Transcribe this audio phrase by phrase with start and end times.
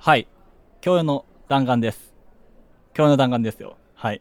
[0.00, 0.28] はい。
[0.82, 2.14] 今日の弾丸です。
[2.96, 3.76] 今日の弾丸ですよ。
[3.94, 4.20] はい。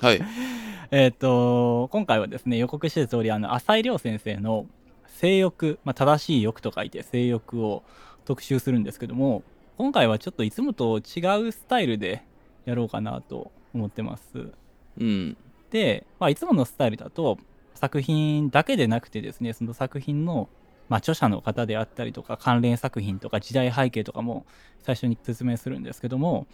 [0.00, 0.20] はい。
[0.90, 4.64] えっと、今回はですね、予告してた通り、あの、浅井亮先生の
[5.06, 7.82] 性欲、まあ、正しい欲と書いて性欲を
[8.24, 9.42] 特集するんですけども、
[9.76, 12.22] 今回はちょっといつもと違うスタイルで
[12.64, 14.50] やろうかなと思ってます。
[14.98, 15.36] うん。
[15.70, 17.36] で、まあ、いつものスタイルだと、
[17.74, 20.48] 作品だけでなくてですね、その作品の、
[20.88, 24.46] まあ、著者の方であったりとか、関連作品とか、時代背景とかも
[24.80, 26.46] 最初に説明するんですけども、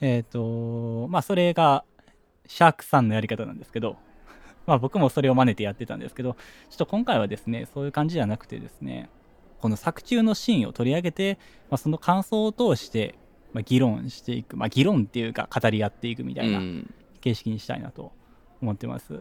[0.00, 1.84] えっ、と、まあ、それが、
[2.46, 3.96] シャークさんのやり方なんですけど、
[4.66, 6.34] まあ、僕もそれを真似てやってたんですけど、
[6.70, 9.08] ちょっと今回はですね、そういう感じじゃなくてですね、
[9.60, 11.38] この作中のシーンを取り上げて、
[11.70, 13.14] まあ、その感想を通して、
[13.52, 16.94] まあ、議論していく、まあ、議論っていうか、語り合っていくみたいな、うん。
[17.20, 18.12] 形式にしたいなと
[18.60, 19.20] 思ってます。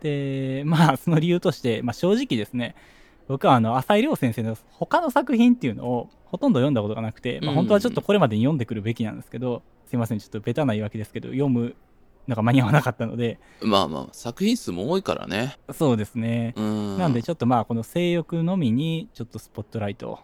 [0.00, 2.74] で、まあ、その理由として、まあ、正直ですね、
[3.28, 11.74] 僕はあの浅井亮先生の他の作品っていうのをほとんど読んだことがなくて、まあ、うん本当はちょっとこれまでに読んでくるべきなんですけど、すいません、ちょっとベタな言い訳ですけど、読む
[12.28, 15.56] のが間に合わなかったので、まあまあ、作品数も多いからね。
[15.72, 16.54] そうですね。
[16.56, 16.98] うん。
[16.98, 20.18] なんでちょっとまあこの性欲のみにちょっとスポットライトを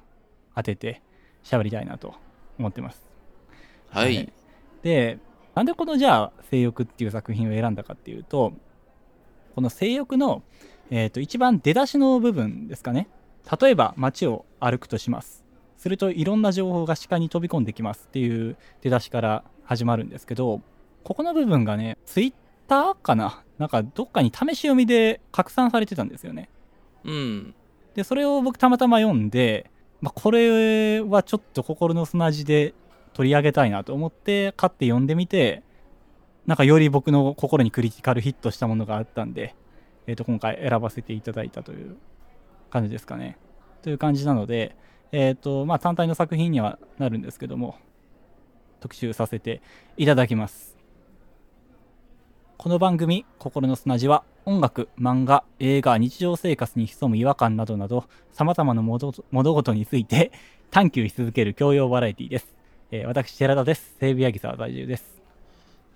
[0.55, 1.03] 当てて
[1.45, 2.15] 喋りたいなと
[2.59, 3.03] 思ってます。
[3.89, 4.29] ははいい。
[4.83, 5.19] で、
[5.55, 8.53] なんでこのじゃあ性欲っていう作品を選んだかっていうと、
[9.55, 10.43] この性欲の、
[10.91, 13.09] えー、と一番出だしの部分ですかね。
[13.61, 15.45] 例えば街を歩くとします。
[15.79, 20.61] するといろんな情報が視界に飛び込んできますっていう出だしから始まるんですけど、
[21.05, 22.33] ここの部分がね、ツイッ
[22.69, 23.43] ターかな？
[23.59, 26.51] なんかどっかに試し読みで拡散されてたんですよね。
[27.05, 27.55] うん。
[27.95, 32.75] で、それを僕たまたま読んで、まあ、これはちょっと心の砂地で
[33.13, 35.63] 取り上げたいなと思って買って読んでみて、
[36.47, 39.55] なんかより僕の心にクリティカルヒットしたものがあったんで、
[40.07, 41.97] えっ、と、今回選ばせていただいたという
[42.71, 43.39] 感じですかね。
[43.83, 44.77] という感じなので、
[45.13, 47.77] えっ、と、まあ単体の作品にはなるんですけども、
[48.81, 49.63] 特集させて
[49.97, 50.77] いただきます。
[52.57, 60.31] この番組「心の砂地」は音楽漫画映画日常生活に潜む違和感などなどさまざまな物物事について
[60.71, 62.55] 探求し続ける教養バラエティです、
[62.91, 65.21] えー私寺田です西武八木沢在住です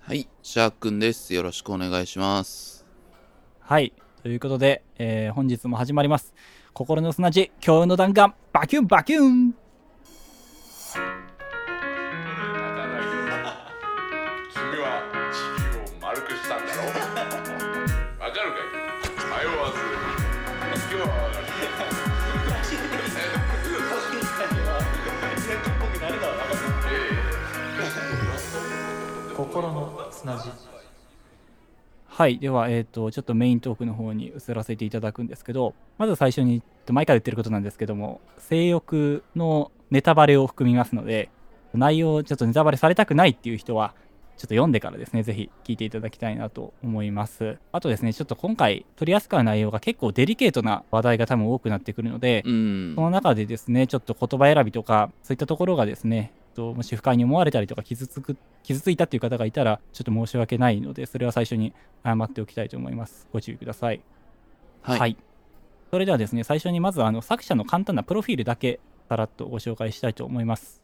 [0.07, 0.27] はい。
[0.43, 1.33] シャークンです。
[1.33, 2.85] よろしくお願いします。
[3.59, 3.91] はい
[4.25, 6.33] ということで、えー本日も始まります。
[6.73, 8.33] 心の砂地今日の弾丸。
[8.51, 9.53] バキュンバキュン。
[9.53, 9.59] 君
[14.81, 16.81] は地球を丸くしたんだろ？
[16.81, 16.85] う
[18.19, 19.45] わかるかい？
[19.45, 19.77] 迷わず。
[20.73, 21.13] 行くわ
[29.37, 30.49] 心の砂地
[32.15, 41.29] はいではえっ、とちょっとメイントークの方に移らせていただくんですけどまず最初に毎回言ってることなんですけども性欲のネタバレを含みますので
[41.73, 43.93] 内容をちょっとネタバレされたくないっていう人は
[44.37, 53.01] ちょっと読んでからですねぜひ聞いていただきたいなと思いますあとですねちょっと今回取り扱う内容が結構デリケートな話題が多分多くなってくるので、うんそ。
[53.01, 61.73] の中でですね、ちょっと言葉選びとか、そういったところがですね、ともし不快に思われたりとか傷つく、傷ついたっていう方がいたら、ちょっと申し訳ないので、それは最初に
[62.03, 63.27] 謝っておきたいと思います。
[63.31, 64.01] ご注意ください。
[64.81, 65.17] はい。
[65.91, 68.79] それではですね、最初にまずあの作者の簡単なプロフィールだけ、
[69.09, 70.81] さらっとご紹介したいと思います。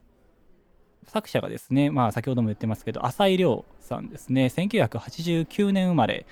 [1.07, 6.25] 作者がですね、まあ先ほども言ってますけど、浅井亮さんですね、1989年生まれ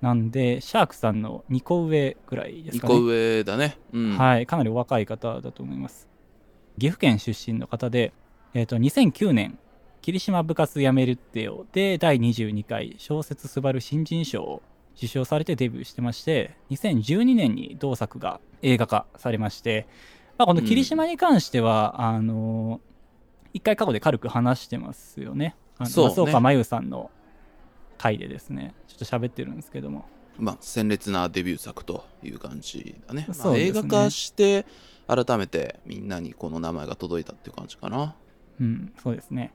[0.00, 2.94] なんで、シャークさんの2個上ぐらいです2かね。
[2.94, 3.78] 個上だね。
[3.92, 4.18] うん。
[4.18, 6.08] はい、かなりお若い方だと思います。
[6.78, 8.12] 岐阜県出身の方で、
[8.54, 9.58] えー、と2009年、
[10.02, 14.62] 霧島部活やめるってよで第22回小説すばる新人賞を
[14.96, 19.86] 受賞されてデビューしてまして、2012年に同作が映画化されまして、
[20.38, 22.96] まあ、この霧島に関しては、あのー
[23.56, 25.56] 一回過去で軽く話してますよね。
[25.78, 27.10] あのそうね松岡真優さんの
[27.96, 30.04] 回でですね、ちょっと喋ってるんですけども。
[30.36, 33.26] まあ、鮮烈なデビュー作という感じだね。
[33.26, 34.66] まあ映画化して、
[35.06, 38.14] 改めてみんなにこの名前が届いたっていう感じかな。
[38.60, 39.52] うん、そうですね。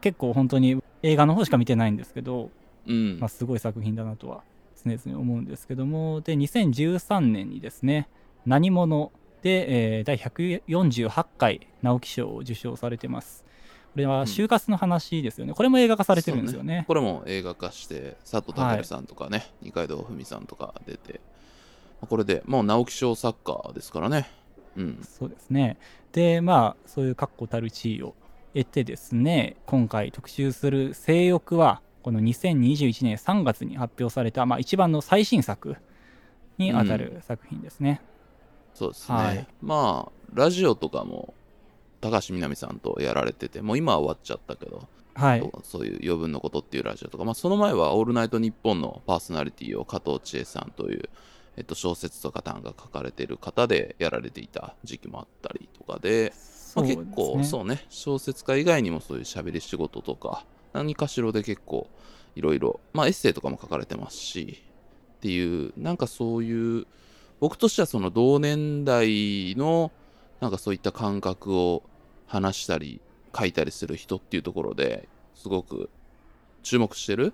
[0.00, 2.50] 結構本当に映画の方しか見てないんですけど、
[2.86, 3.28] うんまあ、。
[3.28, 4.42] すごい作品だなとは
[4.84, 8.08] 常々思うんですけども、で、2013年にですね、
[8.46, 9.12] 何者
[9.42, 13.44] で、えー第148回直木賞を受賞されてます。
[13.94, 15.54] これは就活の話ですよね。
[15.54, 16.84] これも映画化されてるんですよね。
[16.88, 21.20] これも映画化して、佐藤健さんとかね、二階堂ふみさんとか出て、
[22.00, 24.28] まあこれで、もう直木賞作家ですからね。
[24.76, 24.98] うん。
[25.02, 25.78] そうですね。
[26.12, 28.14] で、まあ、そういう確固たる地位を
[28.54, 35.76] 得てですね、今回特集する性欲は、この2021年3月に発表された、まあ、一番の最新作
[36.58, 38.00] にあたる作品ですね。
[38.74, 39.16] そうですね。
[39.16, 41.34] はいまあ、ラジオとかも
[42.00, 45.40] 高橋みなみさんとやられててもう今は終わっちゃったけど、はい。
[45.40, 51.08] とそういう余分のことっていうラジオとか、まあ、その前は「オールナイトニッポン」のパーソナリティを加藤千恵さんという、
[51.56, 56.32] えっと、小説とか短が書かれてる方でやられていた時期もあったりとかで、
[56.74, 61.88] まあ、結構うそうね小説家以外にもそういう喋り仕事とか何かしらで結構
[62.34, 64.62] いろいろまあエッセイとかも書かれてますし
[65.16, 66.86] っていうなんかそういう
[67.40, 69.92] 僕としてはその同年代の
[70.40, 71.82] なんかそういった感覚を
[72.26, 73.00] 話したり
[73.36, 75.90] 書いたりする人っていうところですごく
[76.62, 77.32] 注目してる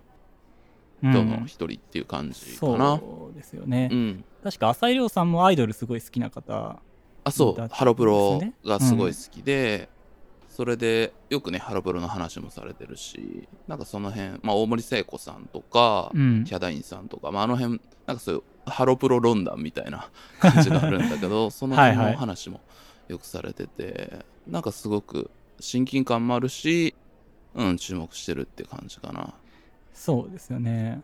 [1.03, 2.99] うん人の一人っていう感じかな。
[2.99, 3.89] そうですよね。
[3.91, 6.79] うん、確か浅井亮さんもアイドルすごい好きな方。
[7.25, 7.69] あそう。
[7.71, 9.89] ハロプロがすごい好きで、
[10.49, 16.45] それでよくねハロプロの話もされてるしなんかその辺、まあ、大森聖子さんとか、うん。
[16.45, 22.07] ヒャダインさんとか、まあ、あの辺なんかそういうハロプロ論壇みたいな 感じがあるんだけどその辺はい。
[22.07, 22.61] はいの話も
[23.09, 25.31] よくされててなんかすごく
[25.61, 26.95] 親近感もあるし、
[27.55, 29.35] うん、注目してるって感じかな。
[29.95, 31.03] そうですよね。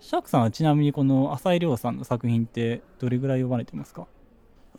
[0.00, 4.06] シャークさんはちなみにこの浅井亮さんの作品ってどれぐらい読まれてますか？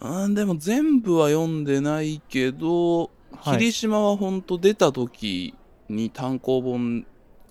[0.01, 3.09] うん、でも全部は読んでないけど、はい
[3.41, 5.53] 霧島はほんと出た時
[5.89, 7.05] に単行本、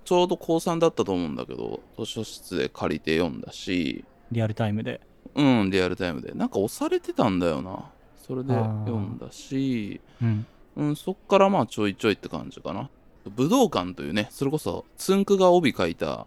[0.04, 5.00] ちょうど高3だったと思うんだけど、図書室で借りて読んだし、リアルタイムで。
[5.34, 6.32] うん、リアルタイムで。
[6.32, 7.90] なんか押されてたんだよな。
[8.26, 10.46] それで読んだし、うん。
[10.76, 12.90] うん、そっからまあちょいちょいって感じかな。
[13.36, 16.26] 武道館というね、それこそつんくが帯書いた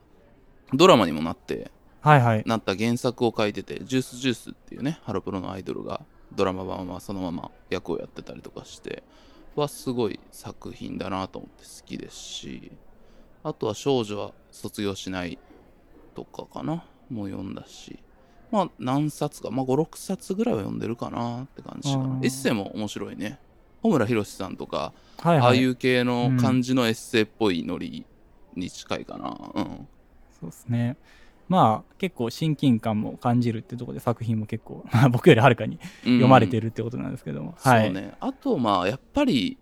[0.73, 1.71] ドラマにもなって。
[2.03, 6.01] なった原作を書いてて、ジュースジュースっていうね、ハロプロのアイドルが
[6.33, 9.03] ドラマ版はそのまま役をやってたりとかして、
[9.55, 12.71] はすごい作品だなと思って好きですし、
[13.43, 15.39] あとは少女は卒業しない
[16.15, 17.99] とかかな、もう読んだし、
[18.51, 22.19] まあ何冊か、まあ5、6冊ぐらいは読んでるかなって感じかな。
[22.23, 23.39] エッセイも面白いね。
[23.81, 25.47] 穂村弘さんとか、はいはい。
[25.47, 28.05] ああいう系の感じのエッセイっぽいノリ
[28.55, 29.29] に近いかな。
[29.53, 29.87] うん。
[30.39, 30.97] そうですね。
[31.47, 37.85] まあ結構親近感も感じるってところで作品も結構まあ 僕よりはるかに読まれてるってことなんですけども、はい。
[37.85, 38.13] そうね。
[38.19, 39.57] あと、まあ、やっぱり、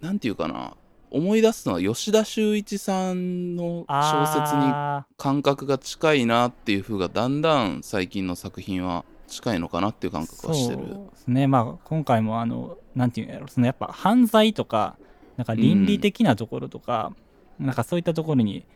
[0.00, 0.74] なんていうかな、
[1.10, 10.78] 思い出すのは吉田修一さんの小説にあ感覚が近いなっていう風がだんだん最近の作品は近いのかなっていう感ー覚はしてる。
[10.80, 11.46] そうですね。
[11.46, 14.96] まあ今回もあのなんていうんやろそのやっぱ犯罪とか
[15.36, 17.12] なんか倫理的なところとか、
[17.58, 18.66] なんかそういったところに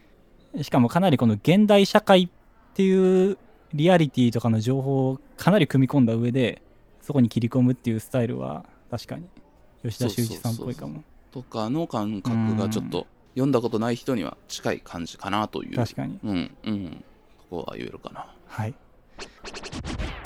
[0.63, 2.29] しかもかなりこの現代社会っ
[2.73, 3.37] っていう
[3.75, 6.63] リアリティとかの情報をかなり組み込んだ上で
[7.03, 9.27] そこに切り込むっていうスタイルは確かに
[9.83, 11.03] 吉田修一さんっぽいかも
[11.33, 15.77] とかの感覚がちょっと読んだことない人には近い感じかなという。
[15.77, 17.05] 確かにうん、うん。
[17.51, 18.27] ここは言えるかな。
[18.47, 18.75] はい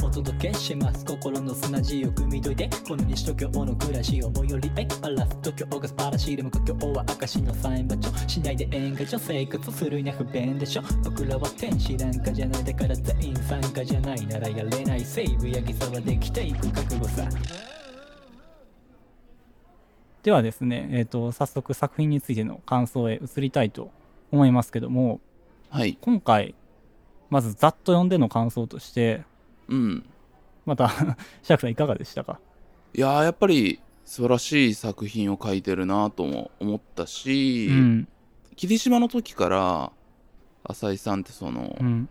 [0.03, 1.05] お届けします。
[1.05, 4.87] 心の砂地を汲み解いてこの西東京の暮らしを最寄りへ。
[5.01, 8.29] バラス東京が素晴らしいでも故郷は証のサイン場所。
[8.29, 12.65] しないで演歌所生活するには不便でしょ僕らは天使なんかじゃない。
[12.65, 14.27] だから全員参加じゃない。
[14.27, 15.01] ならやれない。
[15.05, 17.29] セーブやぎさはできていく覚悟さ。
[20.23, 23.93] ではですね、えー、と早速作品についての感想へ移りたいと
[24.33, 25.21] 思いますけども
[25.71, 25.99] はい。
[26.01, 26.55] 今回
[27.31, 29.25] まずざっと読んでの感想として
[29.69, 30.05] うん。
[30.65, 30.89] また
[31.43, 32.41] シャークさんいかがでしたか？
[32.95, 38.09] いやーやっぱり素晴らしい作品を書いてるなとも思ったし、うん。
[38.57, 39.93] 霧島の時から
[40.65, 42.09] 浅井さんってその、うん。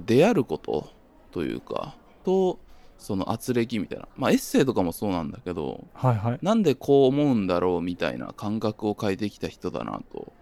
[0.00, 0.90] 出会うこと
[1.32, 2.58] というかと
[2.98, 6.38] その圧力みたいなまあエッセイとかもそうなんだけどはいはい。
[6.40, 10.32] なんでこう思うんだろうみたいな感覚を変えてきた人だなと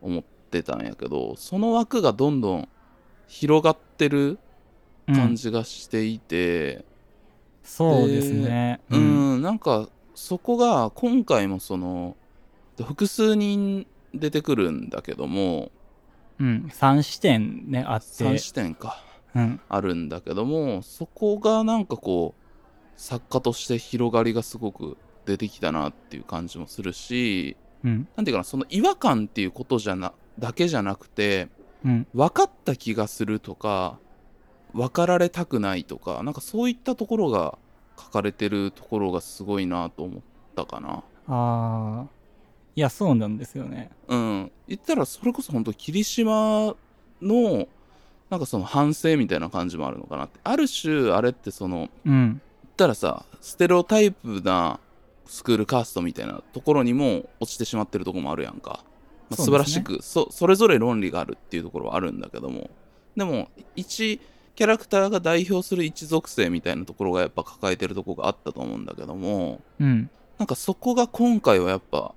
[0.00, 2.68] 思ってたんやけどその枠がどんどん
[3.28, 4.38] 広がってるうん
[5.14, 6.84] 感じがしていて、
[7.62, 8.80] そうですね。
[8.90, 12.16] うん、なんかそこが今回もその
[12.76, 15.70] 複数人出てくるんだけども。
[16.40, 18.24] うん、3視点ねあって。
[18.24, 19.02] 3視点か。
[19.34, 19.60] うん。
[19.68, 22.42] あるんだけどもそこがなんかこう
[22.96, 28.08] 作家として広がりがすごく出てきたなっていう感じもするしうん。
[28.16, 31.48] なんていうかなその違和感っていうことじゃなだけじゃなくて
[31.84, 32.06] うん。
[32.14, 33.98] 分かった気がするとか
[34.74, 37.58] 分かられたくないとかなんかそういったところが
[37.98, 40.20] 書かれてるところがすごいなと思っ
[40.56, 41.02] たかな。
[41.28, 42.06] ああ
[42.74, 43.90] いやそうなんですよね。
[44.08, 46.74] うん、言ったらそれこそ本当霧島
[47.20, 47.68] の
[48.30, 50.40] なんかその反省みたいな感じもあるのかなって。
[50.42, 52.40] ある種あれってそのうん。
[52.64, 54.80] 言ったらさステレオタイプな
[55.26, 58.84] スクールカーストみたいなところにも落ちてしまってるところもあるやんか、
[59.30, 62.70] まあ素晴らしくそ,、それぞれ論理があるっていうところはあるんだけども。
[63.16, 64.20] でも一
[64.54, 70.10] キャラクターが代表する一属性みたいなところがやっぱ抱えてるところがあったと思うんだけどもうん。
[70.38, 72.14] なんかそこが今回はやっぱ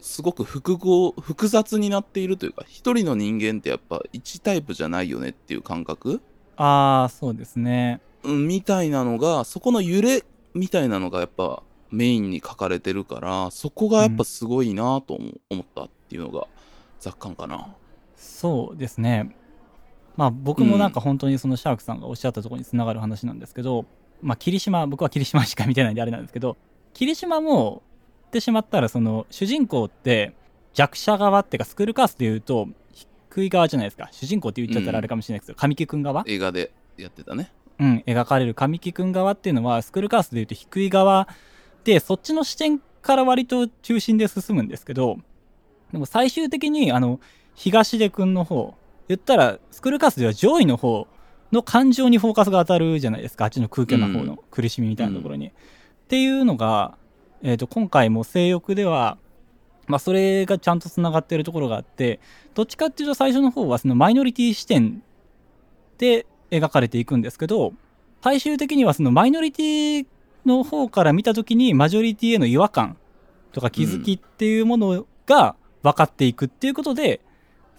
[0.00, 6.20] すごく複合複雑になっているというか一人の人間ってやっぱ1タイプじゃないよねっていう感覚、
[6.56, 8.00] ああそうですね。
[8.22, 10.24] うん、みたいなのがそこの揺れ
[10.54, 16.46] みたいなのがやっぱメインに書かれてるからそこがやっぱすごいなと思思ったっていうのが
[17.00, 17.74] 雑感かな。
[18.16, 19.36] そうですね
[20.16, 23.84] まあ僕もなんか本当にそのシャークさんがおっしゃったところにつながる話なんですけど、
[24.22, 26.56] まあ霧島僕は霧島しか見てないんであれなんですけど
[26.94, 27.82] 霧島も
[28.24, 30.34] 言ってしまったらその主人公って
[30.74, 34.08] 弱者側っていうかスクールカースで言うと低い側じゃないですか。
[34.12, 36.24] 主人公って言っちゃったらあれかもしれないですけど、神木くん側？
[36.26, 37.52] 映画でやってたね。
[37.78, 41.28] うん、描かれる神木くん側っていうのはスクールカースでいうと低い側
[41.84, 45.18] でそっちの視点から割と中心で進むんですけど
[45.92, 47.20] でも最終的にあの
[47.54, 48.74] 東出くんの方
[49.08, 51.06] 言ったらスクールカースでは上位の方
[51.52, 55.48] の感情にフォーカスが当たるじゃないですかあっちの空虚な方の苦しみみたいなところに。
[55.48, 55.52] っ
[56.08, 56.96] ていうのが、
[57.42, 59.18] えー、と今回も性欲では
[59.86, 62.18] まあ、それがちゃんとつながってるところがあって
[62.54, 65.02] どっちかっていうと最初の方はそのマイノリティ視点
[65.98, 67.72] で描かれていくんですけど
[68.22, 70.06] 最終的にはそのマイノリティ
[70.44, 72.96] の方から見た時にマジョリティへの違和感
[73.52, 77.20] とか気づきっていうものが分かっていくっていうことで、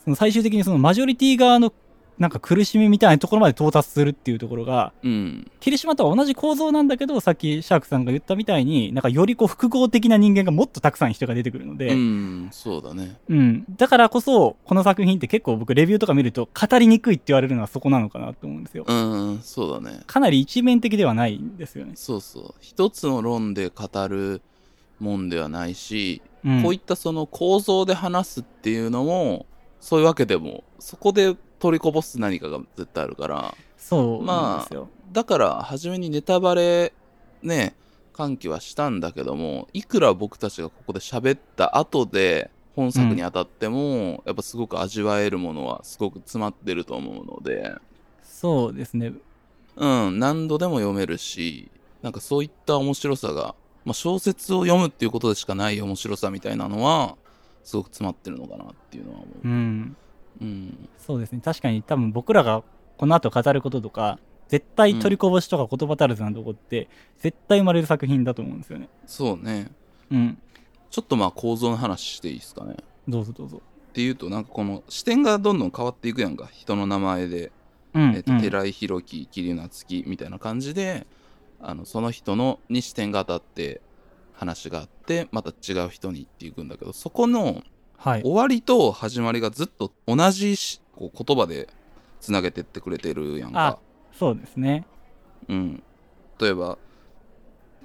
[0.08, 1.74] その最終的にそのマジョリティ側の
[2.18, 5.52] なんか苦しみみたいなところまで到達するっていうところがうん。
[5.60, 13.18] 霧島とは同じ構造なんだけどさっきシャークさんが言ったみたいになんかよりこう複合的な人間がもっとたくさん人が出てくるので、うん、そうだね。
[13.28, 13.66] うん。
[13.76, 18.86] だからこそ、この作品って結構僕レビューとか見ると語りにくいって言われるのはそこなのかなと思うんですよ。
[18.88, 20.04] うん、そうだね。
[20.08, 21.92] かなり一面的ではないんですよね。
[21.96, 22.56] そうそう。
[22.62, 24.42] 一つの論で語る
[25.02, 26.64] もんではないし、うん。
[26.64, 29.46] こういったその構造で話すっていうのも、
[29.80, 34.90] そういうわけでも、そこで取りこぼす何かが絶対あるから、そうなんですよ。
[35.12, 36.94] だから初めにネタバレ
[37.42, 37.76] ね、
[38.14, 47.74] 喚起はしたんだけども、いくら僕たちがここで喋った後で、本作に当たっても、やっぱすごく味わえるものはすごく詰まってると思うので、
[48.24, 49.14] そうですね。
[49.76, 53.56] うん、何度でも読めるし、なんかそういった面白さが、
[53.86, 57.16] まあ、小説を読むっていうことでしかない面白さみたいなのは、
[57.68, 59.34] すごく詰まってるのかなっていうのは思う。
[59.44, 59.98] うん。
[60.40, 60.90] うん。
[60.98, 61.42] そうですね。
[61.44, 62.64] 確かに多分僕らが
[62.96, 66.88] この後語ることとか、絶対取りこぼしとか言葉足らずなとこって、
[67.20, 68.88] 絶対生まれる作品だと思うんですよね。
[69.06, 69.70] そうね。
[70.10, 70.38] うん。
[70.90, 72.78] ちょっとまあ構造の話していいですかね。
[73.06, 73.62] どうぞどうぞ。
[73.90, 76.48] っていうと、なんかこの視点がどんどん変わっていくやんか。
[76.50, 77.52] 人の名前で、
[77.94, 78.14] うん。
[78.16, 81.06] えっとうん寺井宏樹、桐生夏樹みたいな感じで、
[81.60, 83.82] あの、その人のに視点が当たって、
[84.38, 87.64] 話があって、また違う人にっていくんだけど、そこの
[87.98, 88.22] はい。
[88.22, 91.68] 終わりと始まりがずっと同じしこう言葉で
[92.22, 93.80] つなげてってくれてるやんか。
[94.14, 94.86] そうですね。
[95.48, 95.84] うん。
[96.40, 96.78] 例えば、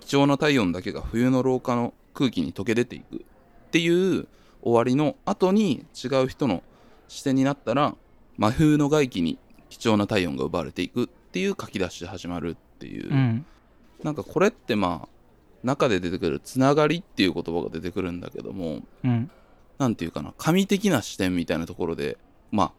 [0.00, 4.26] 貴重な体温だけが冬の廊下の空気に溶け出ていくっていう
[4.60, 6.62] 終わりの後に違う人の
[7.08, 7.94] 視点になったら、
[8.36, 9.38] 真冬の外気に
[9.70, 13.10] 貴重な体温が奪われていくっていう書き出しで始まるっていう。
[13.10, 13.46] うん。
[14.02, 15.08] なんかこれってまあ、
[15.64, 19.30] 中で出てくるつながりっていう言葉が出てくるんだけども、うん。
[19.78, 22.18] なんていうかな、神的な視点みたいなところで、
[22.50, 22.72] まあ、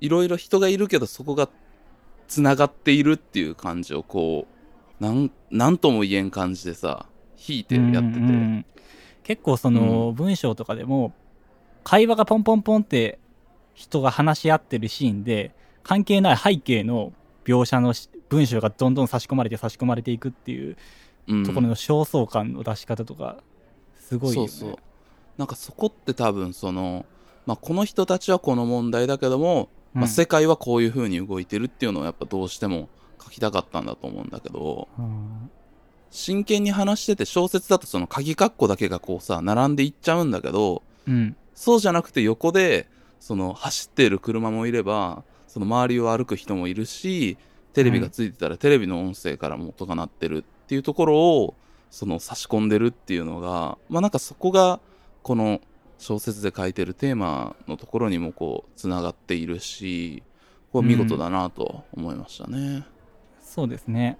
[0.00, 1.48] いろいろ人がいるけど、そこが
[2.28, 4.46] 繋がっているっていう感じをこ
[5.00, 7.06] う、なん、なんとも言えん感じでさ、
[7.48, 8.00] 引いてやってて。
[8.00, 8.66] うんうん
[9.24, 11.12] 結構その文章とかでも
[11.82, 13.18] 会話がポンポンポンって
[13.72, 17.12] 人が話し合ってるシーンで関係ない背景の
[17.44, 20.76] 描写のし文章がどんどん差し込まれて差し込まれていくっていううん
[21.26, 23.38] ところの焦燥感の出し方とか
[23.98, 24.48] すごいよね。
[24.48, 24.78] そうそう。
[25.38, 27.06] なんかそこって多分その、
[27.46, 32.88] まあ、この人たちはこの問題だけども、まあ、うん世界はこういう風に動いてるっていうのをやっぱどうしても
[33.22, 35.50] 書きたかったんだと思うんだけど、うん。
[36.10, 41.36] 真剣に話してて小説だとその鍵括弧だけがこうさ、並んでいっちゃうんだけど、うん。
[41.54, 42.88] そうじゃなくて横で、
[43.18, 47.38] その走っている車もいれば、その周りを歩く人もいるし、
[47.72, 51.54] テレビがついてたらテレビの音声からも音が鳴ってるっていうところを、
[51.90, 54.80] その差し込んでるっていうのが、まあなんかそこが、
[55.22, 55.60] この
[55.98, 60.22] 小説で書いてるテーマのところにもこう、つながっているし、
[60.72, 62.84] これ見事だなと思いましたね。
[63.40, 64.18] そうですね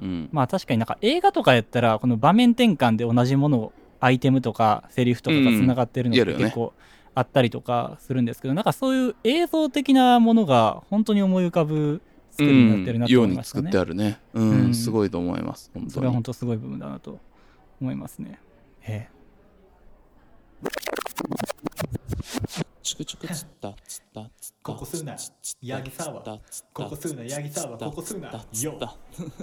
[0.00, 0.28] うん。
[0.32, 6.72] まあ確かになんか映画とかやったらこの場面転換で同じものをアイテムとかセリフとかがつながってるのって結構
[7.14, 13.62] あったりとかするんですけど、なんかそういう映像的なものが本当に思い浮かぶ作りになってるなとように思いましたね。
[13.62, 14.20] 作ってあるね。
[14.34, 15.70] うん、うんすごいと思います。
[15.72, 16.22] 本当にそれは本。
[16.22, 17.20] 当すごい部分だなと
[17.80, 18.40] 思いますね。
[18.82, 19.08] え
[22.82, 25.32] チクチクつったつったつったここすなつっ
[25.66, 29.42] た八木沢つったつったここすな八木沢ここすなつったよえ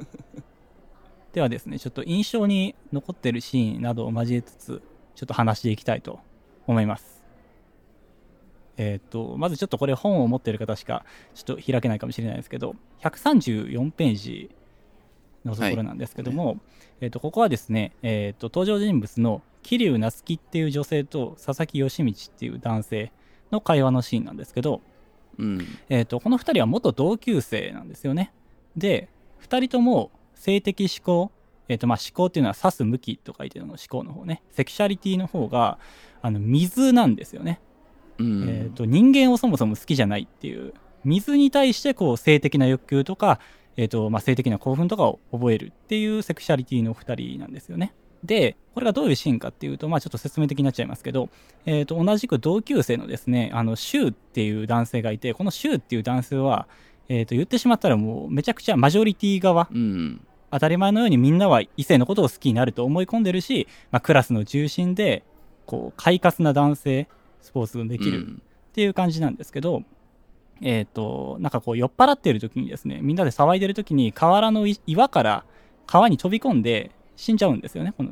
[1.32, 4.82] ではですね、ちょっと印象に残ってるシーンなどを交えつつ、
[5.16, 6.20] ちょっと話していきたいと
[6.66, 7.19] 思います。
[8.80, 11.06] えっ、と、まずちょっとこれ本を持ってる方しか
[11.36, 14.50] ちょっと開けないかもしれないですけど、134ページ
[15.44, 16.60] のところなんですけども、
[17.02, 23.12] えっ、と、ここはですね、えっ、と、登場人物の桐生夏樹っていう女性と佐々木義道っていう男性
[23.52, 24.82] の会話のシーンなんですけど、
[25.38, 25.68] うん。
[25.90, 28.34] えー、とこの2人は元同級生なんですよね。
[28.78, 29.10] で
[29.42, 31.32] 2人とも性的思考、
[31.68, 35.80] えーとまあ、思考っていうのは指す向きと書いてるの思考の方ねセクシャリティの方が
[36.22, 37.62] あの水なんですよね、
[38.20, 38.50] うん。
[38.50, 40.74] えーと人間をそもそも好きじゃないっていう
[41.04, 43.40] 水に対してこう性的な欲求とか、
[43.78, 47.94] えーとまあ、性的な興奮とかを覚えるっていうセクシャリティの2人なんですよね。
[48.24, 51.30] で、これがどういうシーンかっていうと、まあちょっと説明的になっちゃいますけど、
[51.66, 56.68] えっ、と、同じく同級生のですね、あの、シュウっていう男性がいて、このシュウっていう男性は、
[57.08, 60.22] えっ、と、言ってしまったらもうめちゃくちゃマジョリティ側、うん。
[60.52, 65.24] 当たり前のようにみんなは異性のことを好きになると思い込んでるし、まあクラスの中心で、
[65.66, 67.08] こう、快活な男性、
[67.42, 69.84] スポーツができるっていう感じなんですけど、
[70.62, 75.46] えっ、と、なんかこう酔っ払ってる時にですね、みんなで騒いでる時に河原のい岩から
[75.88, 78.12] 川に飛び込んで死んじゃうんですよね、この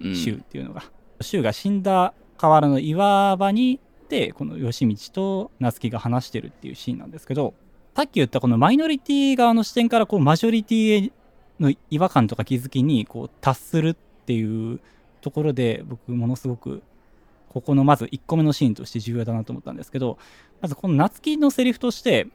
[0.00, 0.14] うん。
[0.14, 0.82] シュウっていうのが。
[1.20, 7.54] シュウが死んだ河原の岩場に行って、この吉道と夏希が話してるっていうシーンなんですけど、
[7.96, 11.12] さっき言ったこのマイノリティ側の視点からこうマジョリティ
[11.60, 14.80] の違和感とか気づきにこう達するっていう
[15.20, 16.82] ところで僕ものすごく
[17.54, 20.18] ここのまず1個目のシーンとして重要だなと思ったんですけど
[20.60, 22.26] まずこの夏希のセリフとして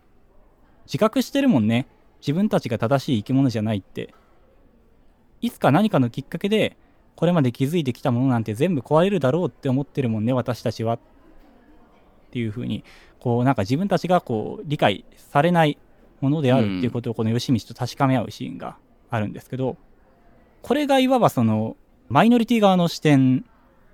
[0.86, 1.88] 自覚してるもんね。
[2.22, 4.14] 自分たちが正しい生き物じゃないって。
[5.42, 6.78] いつか何かのきっかけで
[7.16, 10.96] これまで築いてきたものなんて全部壊れるだろうって思ってるもんね私たちは。
[10.96, 11.00] っ
[12.32, 12.86] ていうふうに
[13.20, 15.78] こうなんか自分たちがこう理解されない
[16.22, 18.78] ものであるっていうことをこの吉道と確かめ合うシーンが
[19.10, 19.78] あるんですけど
[20.62, 21.76] これがいわばその
[22.08, 23.46] マイノリティ側の視点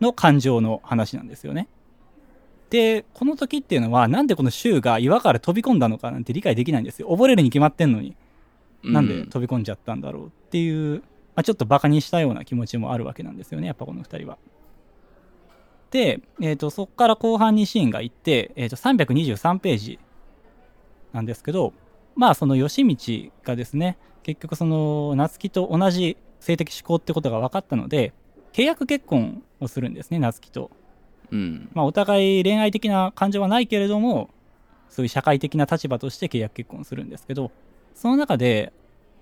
[0.02, 1.68] の感情の話なんですよね。
[2.70, 8.16] でこの時っていうのはなんでこの州が岩から飛び込んだのかなんて理解できないんですよ溺れるに決まってんのに
[8.84, 11.00] なんで飛び込んじゃったんだろうっていう、
[11.36, 14.38] まあ、ちょっとバカにしたような気持ちもあるわけなんですよねやっぱこの2人は。
[15.92, 20.00] で、えー、とそこから後半にシーンがいって、えー、と323ページ
[21.14, 21.74] なんですけど
[22.16, 28.14] まあその吉道がですね結局その夏希と同じ性的思考ってことが分かったので
[28.56, 30.72] 契約結婚をするんですね夏希と。
[31.30, 31.70] うん。
[31.74, 34.30] まあ、お互い恋愛的な感情はないけれども
[34.90, 37.52] そういう社会的な立場として契約結婚するんですけど
[37.96, 38.72] その中で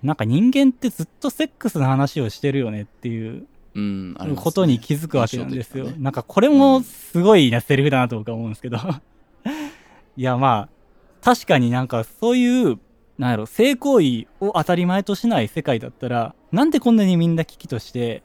[0.03, 4.13] なんか人間ってずっとセックスの話をしてるよねっていううん。
[4.13, 5.85] ねことに気づくわけなんですよ。
[5.85, 8.77] ねなんかこれもすごいなセリフだなと僕は思うんですけど
[10.15, 12.77] いやまあ確かになんかそういう
[13.17, 18.21] なんやろ性行為を当たり前としない世界だったらなんでこんなにみんな危機として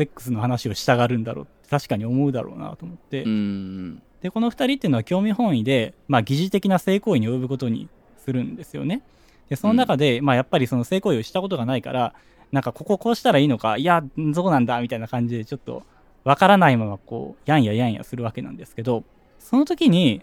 [0.00, 4.02] セックスの話をしたがるんだろうって確かに思うだろうなと思って、うん。
[4.22, 7.86] でこの2人っていうのは興味本位で、まあ、疑似的な性行為に及ぶことに
[8.16, 9.02] するんですよね。
[9.50, 12.14] でその中で、まあ、やっぱりその性行為をしたことがないから
[12.50, 15.82] なんかこここうしたらいいのかいやどうなんだみたいな感じでちょっと
[16.24, 19.04] わからないままこうやんややんやするわけなんですけど
[19.38, 20.22] その時に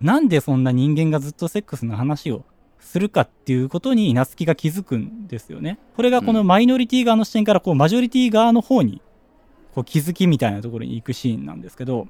[0.00, 2.44] なんでそんな人間がずっとセックスの話を
[2.80, 5.78] するかっていうことに夏希が気づくんですよね。
[5.96, 9.00] これがこのマイノリティ側の視点からこうマジョリティ側の方に
[9.74, 12.08] こう気づきみたいなところに行くシーンなんですけど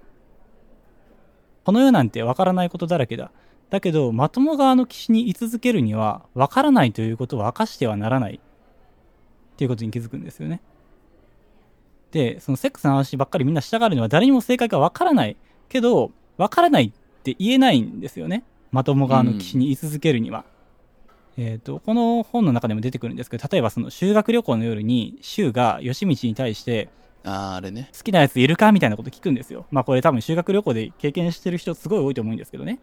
[1.64, 3.33] この世なんてわからないことだらけだ。
[3.70, 8.35] だけど、まとも側の岸に居続けるには、わからないということを明かしてはならない。
[8.35, 10.61] っていうことに気づくんですよね。
[12.12, 15.37] で、そのセックスの話ばっかりみんなしたがるのは誰にも正解がわからない。
[15.68, 18.44] けど、わからないって言えないんですよね。
[18.70, 20.44] まとも側の岸に居続けるには。
[21.37, 26.90] えっ、と、この本の中でも出てくるんですけど、例えばその修学旅行の夜に、柊が吉道に対して、
[27.24, 27.90] あーあれね。
[27.96, 29.66] 好きなやついるかみたいなこと聞くんですよ。
[29.70, 32.80] まあこれ多分修学旅行で経験してる人すごい多いと思うんですけどね。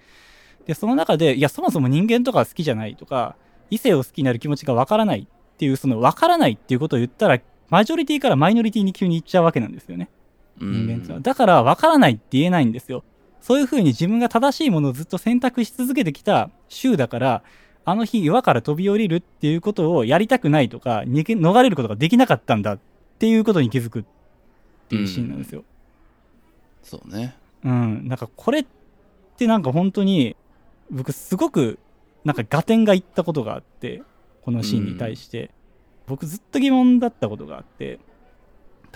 [0.66, 3.36] で、その中で、いや、そもそも人間とか好きじゃないとか、
[3.70, 10.10] 異性を好きになる気持ちがわからないっていう、そのわからないっていうことを言ったら、マジョリティからマイノリティに急に行っちゃうわけなんですよね。
[10.60, 11.20] うん人間ってのは。
[11.22, 13.04] だから、わからないって言えないんですよ。
[13.42, 17.44] そういうふうに自分が正しいものをずっと選択し続けてきた州だから、
[17.84, 22.80] あの日岩から飛び降りるっていうことをやりたくないとか、逃げ逃れることができなかったんだっ
[23.18, 24.04] ていうことに気づくっ
[24.92, 25.64] ていうシーンなんですよ。
[26.84, 27.36] そうね。
[27.64, 28.66] うん、なんかこれっ
[29.38, 30.36] てなんか本当に
[30.90, 31.80] 僕すごく
[32.26, 34.04] なんか合点がいったことがあって
[34.44, 35.52] このシーンに対して、
[36.08, 38.00] 僕ずっと疑問だったことがあって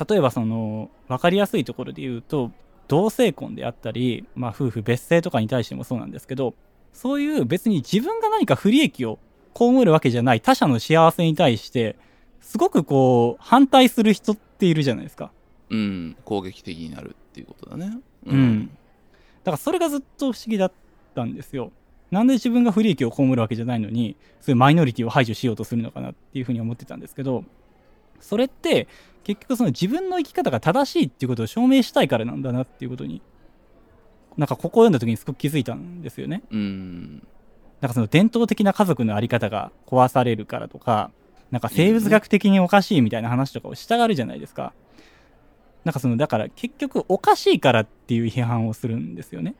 [0.10, 2.52] 例えばその分かりやすいところで言うと
[2.90, 6.56] 同性婚であったり、まあ、夫婦別姓とかに対してもそうなんですけど
[6.92, 9.20] そういう別に自分が何か不利益を
[9.58, 11.96] 被るわけじゃない他者の幸せに対して
[12.46, 15.32] すごくこう、反対する人っているじゃないですか。
[15.70, 16.16] うん。
[16.26, 17.98] 攻撃的になるっていうことだね。
[18.26, 18.68] うん。
[18.68, 18.74] だ
[19.46, 20.72] からそれがずっと不思議だっ
[21.14, 21.72] たんですよ。
[22.12, 27.44] なんで自分が不利益を被るわけじゃないのに、そういうマイノリティを排除しようとするのかなっていうふうに思ってたんですけど、
[28.20, 28.88] それって
[29.24, 33.22] 結局その自分の生き方が正しいっていうことを証明したいからなんだなっていうことに、
[34.38, 36.44] なんかここを読んだ時にすごく気づいたんですよね。
[36.52, 37.28] うん。
[37.82, 41.12] なんかその伝統的な家族のあり方が壊されるからとか、
[41.52, 44.74] なんか生物学的におかしいみたいな話とかをしたがるじゃないですか。
[45.86, 49.56] なんかその、だから結局おかしいからっていう批判をするんですよね。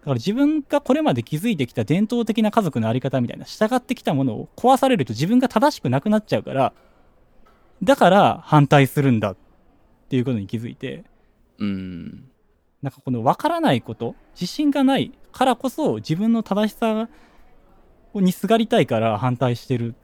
[0.00, 6.72] だから自分がこれまで築いてきた伝統的な家族のあり方みたいな、従ってきたものを壊されると自分が正しくなくなっちゃうから、
[7.82, 9.36] だから反対するんだっ
[10.08, 11.04] ていうことに気づいて、
[11.58, 12.30] うん。
[12.80, 17.08] なんかこの分からないこと、自信がないからこそ自分の正しさ
[18.14, 19.94] にすがりたいから反対してる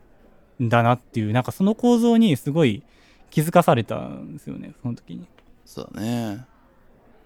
[0.60, 2.82] んだなっていう、なんかその構造にすごい
[3.30, 5.26] 気づかされたんですよね、その時に。
[5.64, 6.44] そうだね。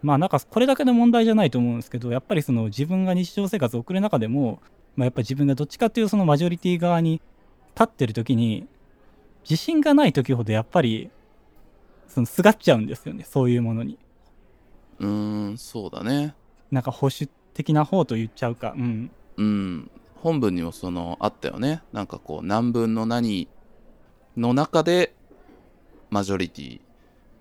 [0.03, 4.61] まあなんかこれだけの問題じゃないと思うんですけど、やっぱりその自分が日常生活を送る中でも、
[4.97, 7.23] まあやっぱ自分がどっちかっていうそのマジョリティ側に
[7.75, 8.67] 立ってる時に、
[9.43, 11.11] 自信がない時ほどやっぱり、
[12.07, 13.99] そのすがっちゃうんですよね、そういうものに。
[15.01, 16.35] うーん、そうだね。
[16.71, 19.11] なんか保守的な方と言っちゃうか、うん。
[19.37, 19.91] うん。
[20.17, 21.83] 本文にもその、あったよね。
[21.93, 23.49] なんかこう、何分の何
[24.37, 25.15] の中で、
[26.15, 26.81] マジョリティ。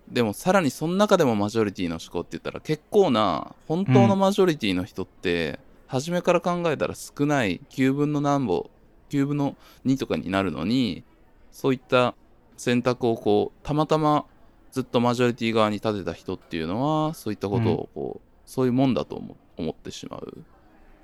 [0.10, 8.72] でも、さらにその中でもマジョリティの思考って言ったら、結構な、本当のマジョリティの人って、初めから考えたら少ない9分の何歩、
[9.12, 9.56] 9分の
[9.86, 11.04] 2とかになるのに、
[11.52, 12.16] そういった
[12.58, 14.26] 選択をこう、たまたま
[14.72, 20.44] ずっとマジョリティ側に立てた人っていうのは、そういったことをこう、そういうもんだと思思ってしまう。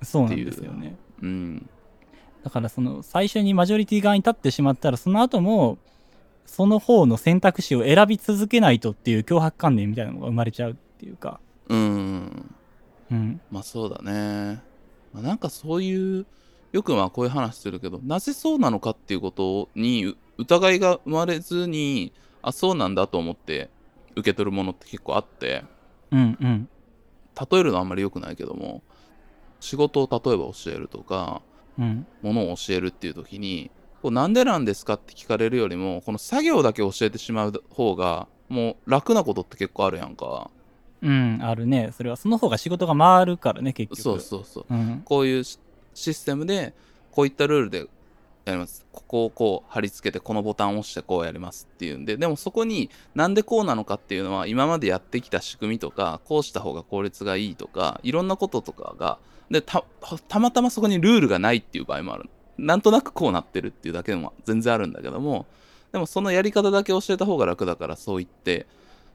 [0.02, 0.96] そうなんですよね。
[1.22, 1.70] うん。
[2.42, 5.78] だからその最初にマジョリティ側に立ってしまったらその後も
[6.50, 12.54] その方の選択肢を選び続けないとっていう脅迫観念みたいなのが生まれちゃうっていうか、うん。
[13.08, 14.60] うん、まあそうだね。
[15.12, 16.26] まあ、なんかそういう、
[16.72, 23.70] よくまあこういう話するけど、なぜそうなのかっていうことにう疑いが生まれずに、あ、そうなんだと思って
[24.16, 25.62] 受け取るものって結構あって、
[26.10, 26.68] うんうん。
[27.48, 28.82] 例えるのはあんまり良くないけども、
[29.60, 31.42] 仕事を例えば教えるとか、
[31.78, 32.04] うん。
[32.22, 33.70] ものを教えるっていう時に、
[34.02, 40.50] こうなんでなんですかって聞かれるよりも、この作業だけ教えてしまう方が、もう楽なことって結構あるやんか。
[41.02, 44.66] うんあるねそれはその方が仕事が回るからね結局そうそうそう。
[44.68, 45.58] うんこういうシ
[45.94, 46.74] システムで、
[47.10, 47.86] こういったルールで
[48.44, 48.86] やります。
[48.92, 59.18] ここをこう貼り付けて、このボタンを押してこうやりますっていうんで、でもそこになんでこうなのかっていうのは、今までやってきた仕組みとか、こうした方が効率がいいとか、いろんなこととかが、
[59.50, 59.84] で、た、
[60.28, 62.30] たまたまそこにルールがないっていう場合もある。
[62.60, 65.46] なんとなくこうなってるっていうだけでも全然あるんだけども、
[65.92, 68.66] でもそのやり方だけ教えた方が楽だから、そう言って、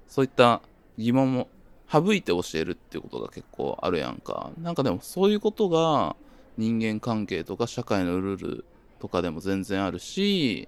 [0.08, 0.62] そういった
[0.98, 1.48] 疑問も
[1.92, 4.52] 省いて教えるっていうことが結構あるやんか。
[4.62, 6.16] なんかでもそういうことが
[6.58, 8.66] 人間関係とか社会のルール
[9.00, 10.68] とかでも全然あるし、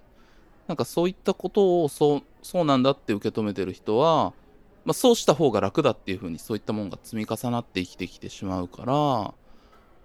[0.66, 4.32] なんかそういったことをそう、そうなんだって受け止めてる人は、
[4.84, 9.34] まあそうした方が楽だっていうふうにそういったもんが積み重なって生きてきてしまうから、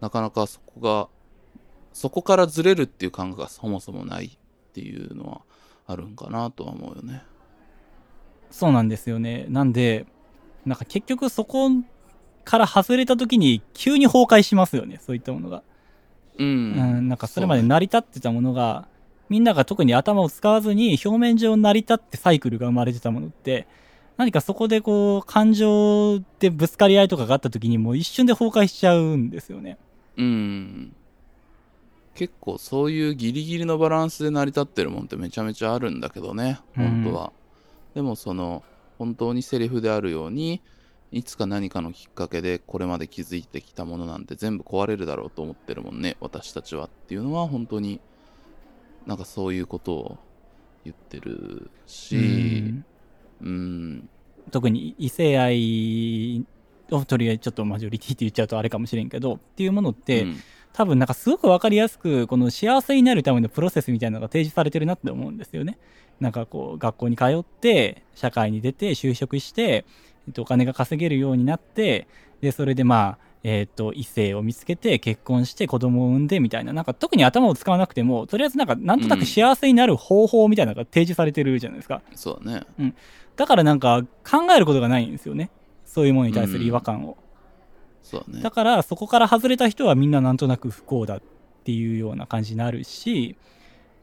[0.01, 1.07] なかなかそこが、
[1.93, 4.32] そこからずれるっていう感覚がそもそもないっ
[4.73, 5.41] ていうのは
[5.88, 7.23] あるんかなとは思うよね。
[8.51, 10.06] そうなんですよねなんで
[10.63, 11.71] なんか結局そこ
[12.45, 15.63] から外れた時に急に崩壊しますよねそういったものが
[16.38, 16.47] うん。
[16.47, 18.88] うん、なんかそれまで成り立ってたものが、
[19.29, 23.67] みんなが特に頭を使わずに表面上成り立ってサイクルが生まれてたものって、
[24.17, 29.77] 何かそこでこう、感情でぶつかり合いとかがあった時にもう一瞬で崩壊しちゃうんですよね。
[30.17, 30.95] うん。
[32.15, 37.34] 結構そういうギリギリのバランスで成り立ってるもんってめちゃめちゃあるんだけどね、本当は。
[37.95, 38.63] でもその、
[38.99, 40.62] 本当にセリフであるように、
[41.12, 46.86] いつか何かのきっかけでこれまで築いてきたものなんて全部壊れるだろうと思ってるもんね、私たちは。
[46.86, 47.99] っていうのは本当に、
[49.08, 50.17] なんかそういうことを
[50.84, 52.73] 言ってるし、
[53.41, 54.10] うん、
[54.52, 56.45] 特に異性愛
[56.91, 60.38] をとりあえずちょっとマジョリティって言っちゃうとあれかもしれんけど、っていうものって、うん
[60.73, 65.77] 多分なんかすごくわかりやすく、この幸せになるためのプロセスみたいなのが提示されてるなって思うんですよね。
[66.19, 69.86] なんかこう、学校に通って、社会に出て、就職して、
[70.27, 72.07] えっと、お金が稼げるようになって、
[72.41, 82.01] で、それでまあ、えっと、異性を見つけて、結婚して、子供を産んでみたいな、なんか特に頭を使わなくても、とりあえずなんか、なんとなく幸せになる方法みたいなのが提示されてるじゃないですか。
[82.15, 82.93] そうだね。
[83.36, 85.49] だからなんか、考えることがないんですよね。
[85.86, 87.17] そういうものに対する違和感を。
[88.03, 88.43] そうだね。
[88.43, 88.51] だ。
[88.51, 91.21] からそこから外れた人はみんななんとなく不幸だっ
[91.63, 93.37] ていうような感じになるし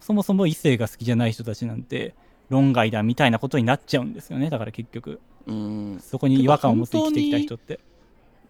[0.00, 2.14] そもそも異性が好きじゃない人たちなんて
[2.48, 4.50] 論外だみたいなことになっちゃうんですよね。
[4.50, 5.20] だから結局。
[5.46, 6.00] うん。
[6.00, 7.80] そこに違和感を持って生きてきた人って。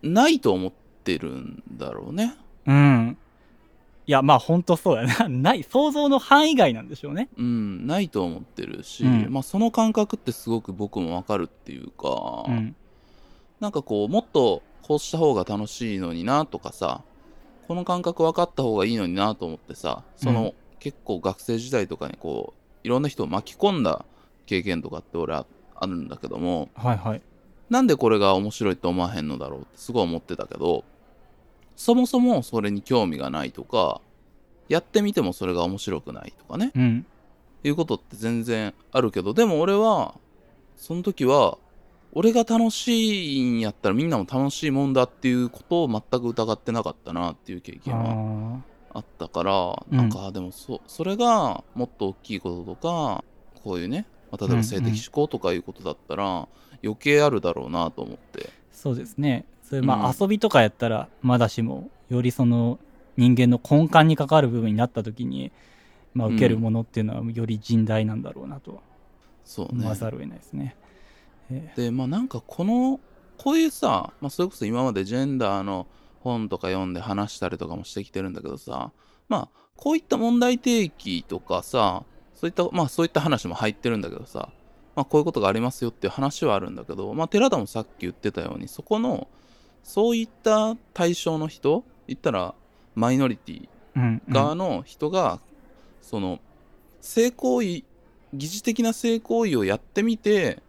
[0.02, 0.72] ないと思っ
[1.04, 2.34] てるんだろうね。
[2.66, 3.18] うん。
[4.06, 7.28] いやまあ本当そうやな ない想像の範囲外なんでしょうね。
[7.36, 7.86] うん。
[7.86, 9.26] ないと思ってるし、うん。
[9.30, 12.74] まあその感覚ってすごく僕もわかるっていうか、うん。
[13.60, 17.02] なんかこうもっとこうした方が楽しいのになとかさ
[17.68, 20.52] この感覚分かった方がいいのになと思ってさその、うん。
[20.80, 24.04] 結構学生時代とかにこういろんな人を巻き込んだ
[24.46, 27.22] 経験とかって俺はあるんだけどもはいはい。
[27.68, 30.84] なんでこれが面白いと思わへんのだろうってすごい思ってたけど
[31.76, 34.00] そもそもそれに興味がないとか
[34.68, 36.72] やってみてもそれが面白くないとかね。
[36.74, 37.06] うん。
[37.62, 40.14] いうことって全然あるけどでも俺は
[40.76, 41.58] その時は
[42.12, 49.52] 俺が楽しいんやったらみんなも楽しいもんだっていうことを全く疑ってなかったなっていう経験はああったから
[49.90, 49.96] うん。
[49.96, 53.24] なんかでもそそれがもっと大きいこととか
[53.62, 56.48] こういうね、まあ例えば性的思考とかいうことだったら
[56.82, 58.40] 余計あるだろうなと思って。
[58.40, 59.44] ーそうですね。
[59.62, 60.16] それまあうん。
[60.18, 62.78] 遊びとかやったらまだしもよりその
[63.16, 65.52] 人間の根幹に関わる部分になった時に
[66.14, 68.80] まあ受けるものっていうのはより甚大なんだろうなと
[69.44, 69.72] そうね。
[69.80, 70.74] 思わざるを得ないですね。
[70.76, 70.89] え
[71.76, 73.00] でまあなんかこの
[73.36, 75.86] こういうさ、まあ、それこそ今までジェンダーの
[76.20, 78.92] 本とか読んで話したりとかもしてきてるんだけどさ
[79.28, 84.50] まあこういった問題提起とかさそういったまあそういった話も入ってるんだけどさ
[84.94, 89.28] まあこういうことがありますよっていう話はあるんだけどまあ寺田もさっき言ってたようにそこの
[89.82, 92.54] そういった対象の人言ったら
[92.94, 94.32] マイノリティうんうん。
[94.32, 95.40] 側の人が、
[96.00, 96.40] その
[97.00, 100.62] 性行為疑似的な性行為をやってみて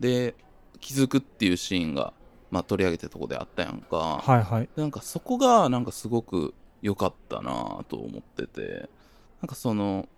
[0.00, 0.34] で
[0.80, 2.12] 気づくっていうシーンが、
[2.50, 4.68] まあ、取り上げてるとこであったやんか、はいはい。
[4.76, 8.88] なんかそこがなんかすごく良かったなと思ってて。
[9.40, 10.08] なんかその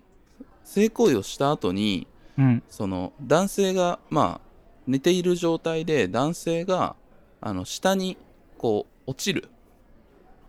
[0.65, 2.07] 性行為をした後に
[2.39, 2.63] うん。
[2.69, 4.51] その男性がまあ
[4.87, 6.97] 寝ている状態で男性が
[7.41, 8.17] あの下に
[8.59, 9.49] こう落ちる。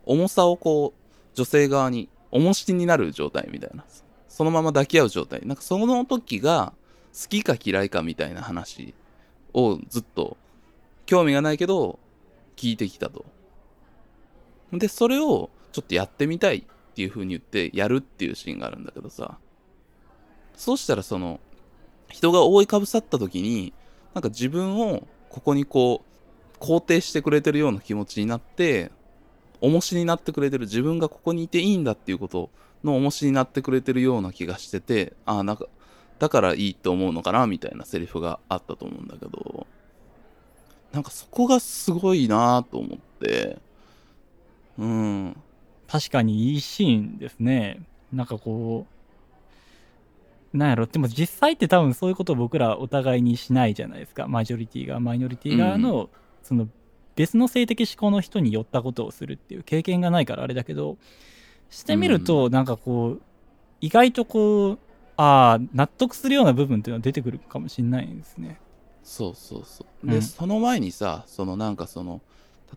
[0.04, 3.84] 重さをこう女性側に重しになる状態みたいな。
[4.28, 5.42] そのまま抱き合う状態。
[5.44, 6.72] なんかその時が
[7.12, 8.94] 好きか嫌いかみたいな話
[9.54, 10.36] をずっと
[11.06, 11.98] 興味がないけど
[12.56, 13.24] 聞いてきたと。
[14.72, 19.38] でそれをちょっとやってみたいっていう風に言ってやるっていうシーンがあるんだけどさ。
[20.56, 21.40] そうしたらその
[22.08, 23.72] 人が覆いかぶさった時に
[24.14, 28.92] なんか自分をここにこう肯定してくれてるような気持ちになって
[29.60, 32.50] 重しになってくれてる自分がここにいていいんだっていうこと
[32.84, 35.66] の重しになってくれてるような気がしててああなんか
[36.22, 39.66] だからいいと思うのかなみたいなセリフがあったと思うんだけど
[40.92, 43.58] なんかそこがすごいなと思って
[44.78, 45.36] うん。
[45.88, 47.82] 確かにいいシーンですね。
[48.12, 48.86] なんかこ
[50.54, 50.86] うなんやろ。
[50.86, 54.28] でも実際って多分そういうことを僕らお互いにしないじゃないですか。
[54.28, 55.00] マジョリティが。
[55.00, 56.08] マイノリティ側の、
[56.44, 56.68] その
[57.16, 60.98] 別の性的思考の人に寄ったことをするっていう経験がないからあれだけど
[61.68, 63.22] してみるとなんかこう
[63.80, 64.78] 意外とこう
[65.22, 68.58] ああ納得するような部分っていうのは出てくるかもしれないですね。
[69.04, 70.06] そうそうそう。
[70.08, 70.22] で、うん。
[70.22, 72.20] その前にさそのなんかその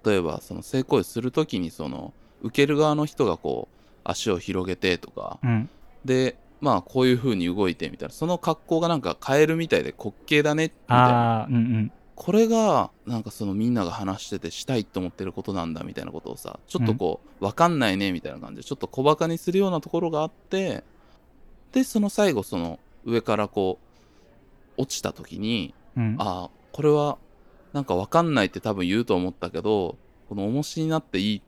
[0.03, 5.39] 例えばその性行為するときにその受ける側の人がこう足を広げてとか。
[5.43, 5.69] うん。
[6.03, 8.13] でまあこういう風に動いてみたいな。
[8.13, 11.47] その格好がなんかカエルみたいで滑稽だねみたいな。
[11.49, 17.77] うんうんこれがなんかそのみんなが話しててしたいと思ってることなんだみたいなことをさちょっとこう、わかん。
[17.77, 20.85] ないねみたいな感じでちょっと小バカにするようなところがあって
[21.75, 23.79] でその最後その上からこ
[24.77, 26.15] う落ちた時にうん。
[26.17, 27.17] ああこれは
[27.73, 29.97] なんかわかんないって多分言うと思ったけど
[30.29, 31.41] この重しになっていい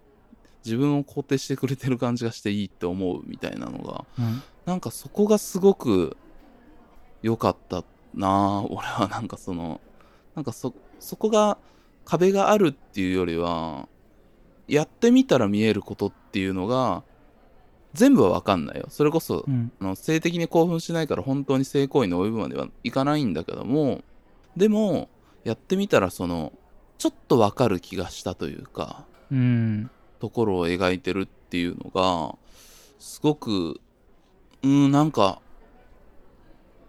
[0.65, 4.41] 自分を肯定してくれてる感じがしていいって思うみたいなのがうん。
[4.65, 6.17] なんかそこがすごく
[7.21, 9.79] 良かったなあ俺はなんかその
[10.35, 11.57] なんかそそこが
[12.03, 13.87] 壁があるっていうよりは
[14.67, 17.03] やってみたら見えることっていうのが
[17.93, 18.87] 全部は分かんないよ。
[18.89, 19.71] それこそうん。
[19.79, 24.03] あの性的に興奮しないから本当に性行為に及ぶまではいかないんだけども
[24.55, 25.09] でも
[25.43, 26.53] やってみたらその
[26.97, 29.89] ちょっと分かる気がしたというかうん。
[30.19, 32.35] ところを描いてるっていうのが
[32.99, 33.79] すごく
[34.63, 35.41] うんなんか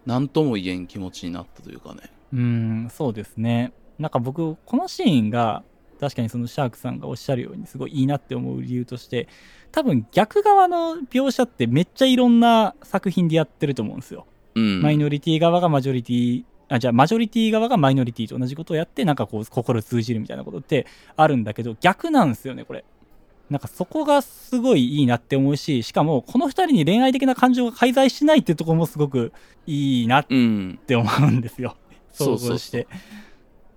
[0.09, 2.01] 何とも言えん気持ちになったというかね。
[2.33, 3.75] うん、そうですね。
[3.99, 5.63] なんか僕、このシーンが、
[6.01, 9.29] 確かにそのシャークさんがおっしゃるように、すごいいいなって思う理由として、
[9.73, 14.27] 多分逆側の描写ってめっちゃいろんな作品でやってると思うんですよ。
[14.55, 22.85] うんマイノリティ側がマジョリティ、あ、じゃあマジョリティ側がマイノリティと同じことをやって、なんかこう、心通じるみたいなことってあるんだけど、逆なんですよね、これ。
[23.51, 29.33] なんかそこがすごいいいなって思うし、しかもこの二人に恋愛的な感情が介在しないってところもすごく
[29.67, 30.79] いいなっうん。
[30.87, 31.77] て思うんですよ。
[32.13, 32.87] 想そうそうそう像して。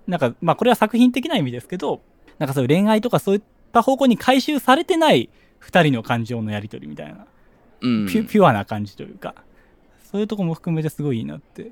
[0.07, 2.01] なんか、まあこれは作品的な意味ですけど、
[2.39, 7.25] なんかそういう恋愛とかそういった方向に回収されてない二人の感情のやりとりみたいな、
[7.81, 8.07] うん。
[8.07, 9.35] ピュピュアな感じというか、
[10.11, 11.71] そういうとこも含めてすごいいいなって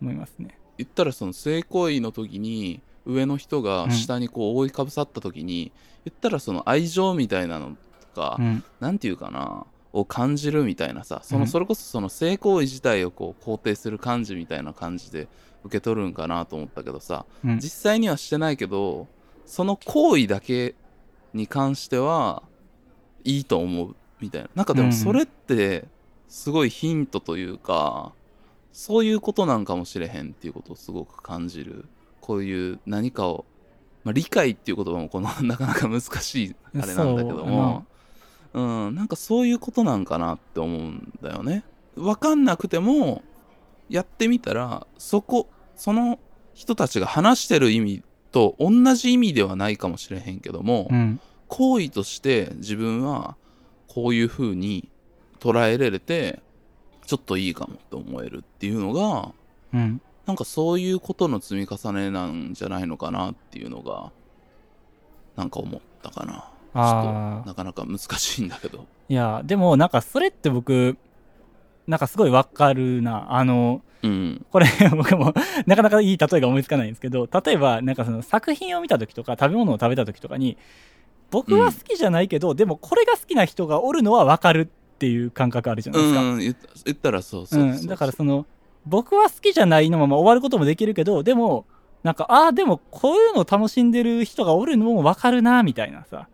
[0.00, 0.58] 思いますね。
[0.78, 5.72] 言ったらその性行為の時に上の人が下にこう覆いかぶさった時に、
[6.04, 7.76] 言ったらその愛情みたいなの
[8.14, 8.64] とか、うん。
[8.80, 15.26] なんていうかなを感じるみたいなさそうのんそれこそその性行為自体をこう肯定する感じみたいな感じで
[15.66, 17.56] 受け取るんかなと思ったけどさうん。
[17.58, 19.06] 実際にはしてないけど
[19.44, 20.74] その行為だけ
[21.34, 22.42] に関しては
[23.24, 24.48] いいと思うみたいな。
[24.54, 24.86] なんかでうん。
[24.86, 25.86] もそれって
[26.28, 28.12] すごいヒントというか、
[28.72, 31.86] そういうことなんかもしれへんっていうことをすごく感じる。
[32.20, 33.44] こういう何かを、
[34.02, 37.86] まあ、理解っていう言葉もこの なかなか難しいあれなんだけども。
[38.52, 41.64] うん、なんかそういうことなんかなって思うんだよね。
[41.94, 43.22] 分かんなくても
[43.88, 46.18] やってみたらそこその
[46.54, 51.20] 人たちが話してる意味と同じ意味ではないかもしれへんけども、うん。
[51.48, 53.36] 行為として自分は
[53.86, 54.88] こういう風に
[55.38, 56.40] 捉えられて
[57.06, 59.32] ちょっといいかもって思えるっていうのが
[59.72, 60.00] うん。
[60.26, 64.10] なんかそういうことの積み重ねなんじゃないのかなっていうのが
[65.36, 66.32] なんか思ったかな。
[66.32, 68.86] ちょっあとなかなか難しいんだけど。
[69.08, 70.98] いや、でもなんかそれって僕、
[71.86, 73.26] なんかすごいわかるな。
[73.32, 74.46] あの、うん。
[74.50, 75.32] これ 僕も
[75.66, 80.56] なかなかいい例えが思いつかないんですけど、例えばなんかその作品を見た時とか食べ物を食べた時とかに、
[81.30, 86.22] 僕は好きじゃないけど、でもこれが好きな人がおるのはわかるっていう感覚あるじゃないですか。
[86.22, 88.46] うん、言ったらそうそうそうん、だからその
[88.86, 91.66] 僕は好きじゃないのまま終わることもできるけどでも
[92.04, 96.28] なんかああでもこういうのを楽しんでる人がおるのも分かるなみたいなさ、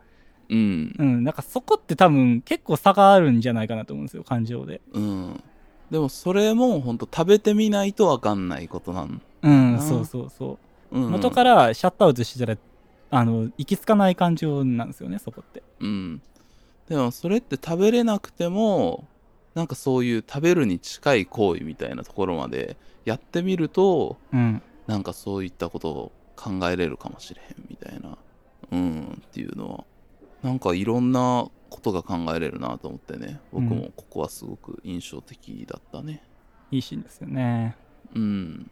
[0.53, 4.83] うん、うん、なんかそこって多分結構差があるんじゃないかなと思うんですよ感情で。
[4.93, 5.43] うん。
[5.91, 9.23] でもそれも本当食べてみないとわかんないことなん。
[9.43, 10.59] うんそうそうそ
[10.93, 10.99] う。
[10.99, 12.59] うん、元からシャットアウトしてたら
[13.11, 15.63] あの行き着かない感情なんですよねそこって。
[15.81, 16.23] うん。
[16.89, 19.07] でもそれって食べれなくても、
[19.55, 24.63] なんかそういう食べるに近い行為みたいなところまでやってみると、うん。
[24.87, 28.19] なんかそういったことを考えれるかもしれへんみたいな、
[28.73, 29.85] うん、っていうのは、
[30.43, 36.23] なんかいろんなことが考えれるなと思ってね、僕もここはすごく印象的だったね。
[36.71, 37.77] いいシーンですよね
[38.15, 38.71] うん。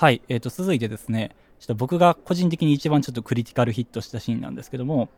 [0.00, 5.10] はい、えー、と続いてですねちょっと僕が個人的に一番ちょっとクリティカルヒットしたシーンなんですけども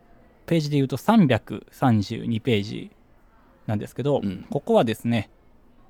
[0.45, 2.91] ページで言うと332ページ
[3.65, 5.29] なんですけど、うんここはですね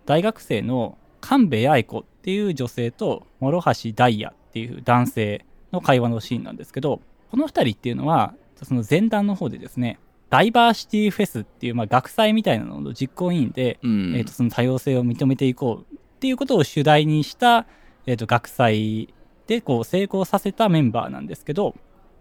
[0.06, 7.02] 大学生の神戸八重子っていう女性と諸橋ダイヤっていう男性の会話のシーンなんですけど
[7.32, 9.98] この2人っていうのはその前段の方でですね
[10.30, 14.16] ダイバーシティフェスっていう、まあ、学祭みたいなのの実行委員で、うん。
[14.16, 17.68] えー、とその多様性を認めていこうっていうことを主題にした、
[18.06, 19.13] えー、と学祭
[19.48, 21.76] でこう成功させたメンバーなんですけど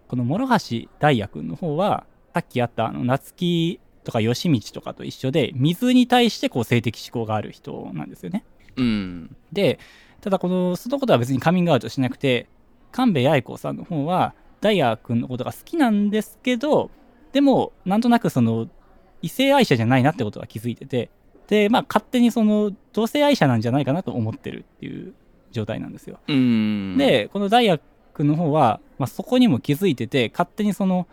[0.07, 8.43] この諸橋大也君の方はさっきあったあの夏希とか吉道とかと一緒で水に対してこう性的思考がある人なんですよね。
[8.75, 9.35] うん。
[9.51, 9.79] で
[10.21, 12.47] ただこのそのことは別にカミングアウトしなくて
[12.91, 16.89] 神戸八重子さんの方はダイヤ君のことが好きなんですけど
[17.33, 18.67] でもなんとなくその
[19.21, 21.09] 異性愛者じゃないなってことは気づいてて
[21.47, 25.13] でまあ勝手にその同性愛者なんじゃないかなと思ってるっていう
[25.53, 26.19] 状態なんですよ。
[26.27, 27.79] うん。、でこのダイヤ
[28.13, 31.07] 君の方は、まあ、そこにも気づいてて勝手にその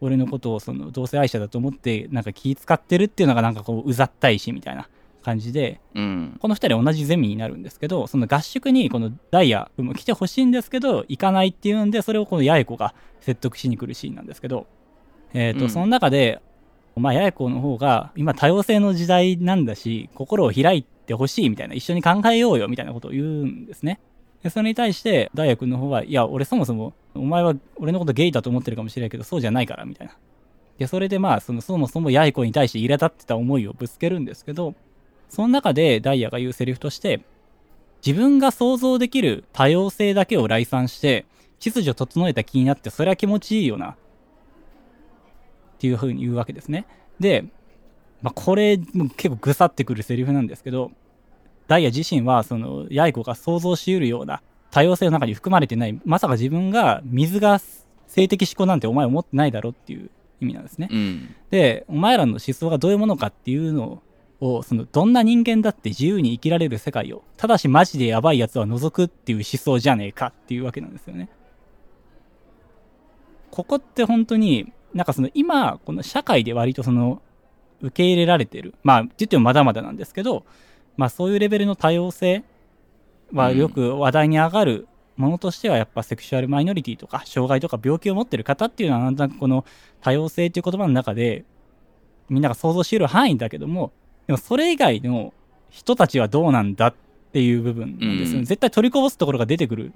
[0.00, 4.88] 俺のことをその同性愛者だと思ってなんか気使ってるっていうのがなんかこううざったいしみたいな
[5.22, 6.36] 感じでうん。
[6.40, 14.66] この2人同じゼミになるんですけどその合宿にこのダイヤ君も来てほしいんですけど行かないっていうんでそれをこの八重子が説得しに来るシーンなんですけど、
[15.32, 16.40] えーとうんその中で、
[16.96, 24.00] まあ、八重子の方が今多様性の時代なんだし心を開いてほしいみたいな一緒に考えようよみたいなことを言うんですね
[24.42, 30.16] でそれに対してダイヤ君の方はいや俺そもそもお前は俺のことゲイだと思ってるかもしれないけどそうじゃないからみたいな
[30.78, 34.74] でそれでまあそのそもそも八重子に対して苛立ってた思いをぶつけるんですけど
[35.34, 37.20] その中でダイヤが言うセリフとして、
[38.06, 41.26] 自分が想像できる多様性だけを来賛して、
[41.58, 43.90] 秩序整えた気になって、それは気持ちいいよな。
[43.90, 43.96] っ
[45.78, 46.86] ていうふうに言うわけですね。
[47.18, 47.46] で、
[48.24, 50.92] まあ、これ、もう結構ぐさってくるセリフなんですけど、
[51.68, 57.60] ダイヤ自身はそのヤイコが想像しうるような多様性の中に含まれてないまさか自分が水が
[58.06, 60.10] 性的思考なんてお前思ってないだろっていう
[60.40, 60.88] 意味なんですね。
[60.90, 64.02] うんでお前らの思想がどういうものかっていうの
[64.40, 71.28] をそのどんな人間だって自由に生きられる世界をただしマジでやばいやつは除くっていう思想じゃねえかっていうわけなんですよね。
[73.50, 77.22] ここって本当になんかその今この社会で割とその
[77.84, 78.74] 受け入れられてる。
[78.82, 80.44] まあって言ってもまだまだなんですけど
[80.96, 82.42] まあそういうレベルの多様性
[83.32, 89.64] はよく話題に上がるものとしてはやっぱセクシュアルマイノリティとか障害とか病気を持ってる方っていうのはなんとなくこの
[90.00, 91.44] 多様性っていう言葉の中で
[92.28, 93.92] みんなが想像し得る範囲だけども
[94.26, 95.32] でもそれ以外の
[95.70, 96.94] 人たちはどうなんだっ
[97.32, 98.44] ていう部分なんですよね、うん。
[98.44, 99.92] 絶対取りこぼすところが出てくる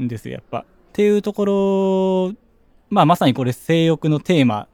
[0.00, 0.58] んですよやっぱ。
[0.60, 2.34] っていうところ
[2.90, 4.68] まあまさにこれ性欲のテーマ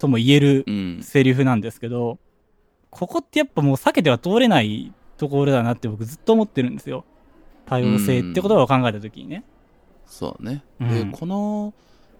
[0.00, 1.00] とも言えるうん。
[1.02, 2.18] セリフなんですけど
[2.90, 7.04] ここってやっぱもう避けては通れないところだなって僕ずっと思ってるんですよ。
[7.66, 9.44] 多様性って言葉を考えた時にね、
[10.06, 11.10] そうね、うん。
[11.12, 11.72] でこの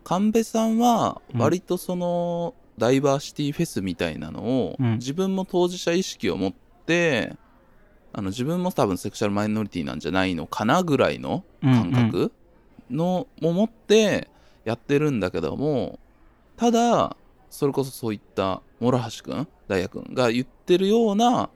[0.05, 1.41] 神戸さんはうん。
[1.41, 4.93] 割とその、ダイバーシティフェスみたいなのを、うん。
[4.99, 6.53] 自分も当事者意識を持っ
[6.87, 7.37] て
[8.13, 12.33] あの自分も多分セクシャルマイノリティなんじゃないのかなぐらいの感覚
[12.91, 14.29] の、を持って
[14.65, 15.99] やってるんだけども
[16.57, 17.17] ただ
[17.51, 21.51] それこそそういった諸橋君大也君が言ってるような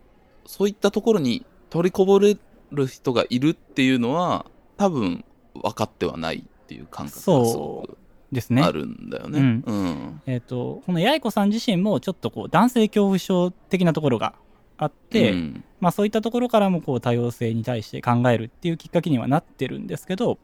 [0.45, 2.37] そういったところに取りこぼれ
[2.71, 5.25] る人がいるっていうのは多分
[5.55, 7.99] 分かってはないっていう感覚がすごく
[8.33, 9.39] ですねあるんだよね。
[9.39, 9.43] う。
[9.43, 9.65] ん。
[9.65, 10.23] うん。
[10.27, 14.35] えっ、とこの八重子さん自身もちょっとこう男性恐怖症的なところが
[14.77, 15.65] あって、うん。
[15.81, 20.39] まあそういったところからもこう多様性に対して考えるっていうきっかけにはなってるんですけど、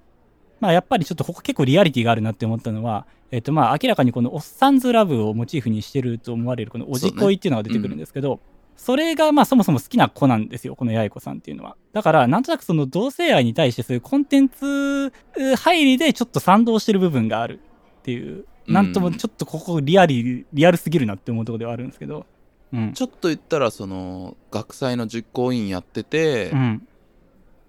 [0.61, 8.41] まあやっぱりちょっとここ結構リアリティがあるなって思ったのは、えっ、とまあ明らかにこのおっさんずラブをモチーフにしてると思われるこのおじ恋っていうのが出てくるんですけど、
[8.77, 11.77] それがまあそもそも好きな子なんですよ、この八重子さんっていうのは。
[11.93, 17.61] だからなんとなくその同性愛に対してそういうコンテンツう入りでちょっと賛同してる部分がある
[18.01, 22.27] っていう、なんともちょっとここリアリ、リアルすぎるなって思うところではあるんですけど。
[22.73, 22.93] うん。
[22.93, 26.87] ちょっと言ったらその学祭の実行委員やってて、うん。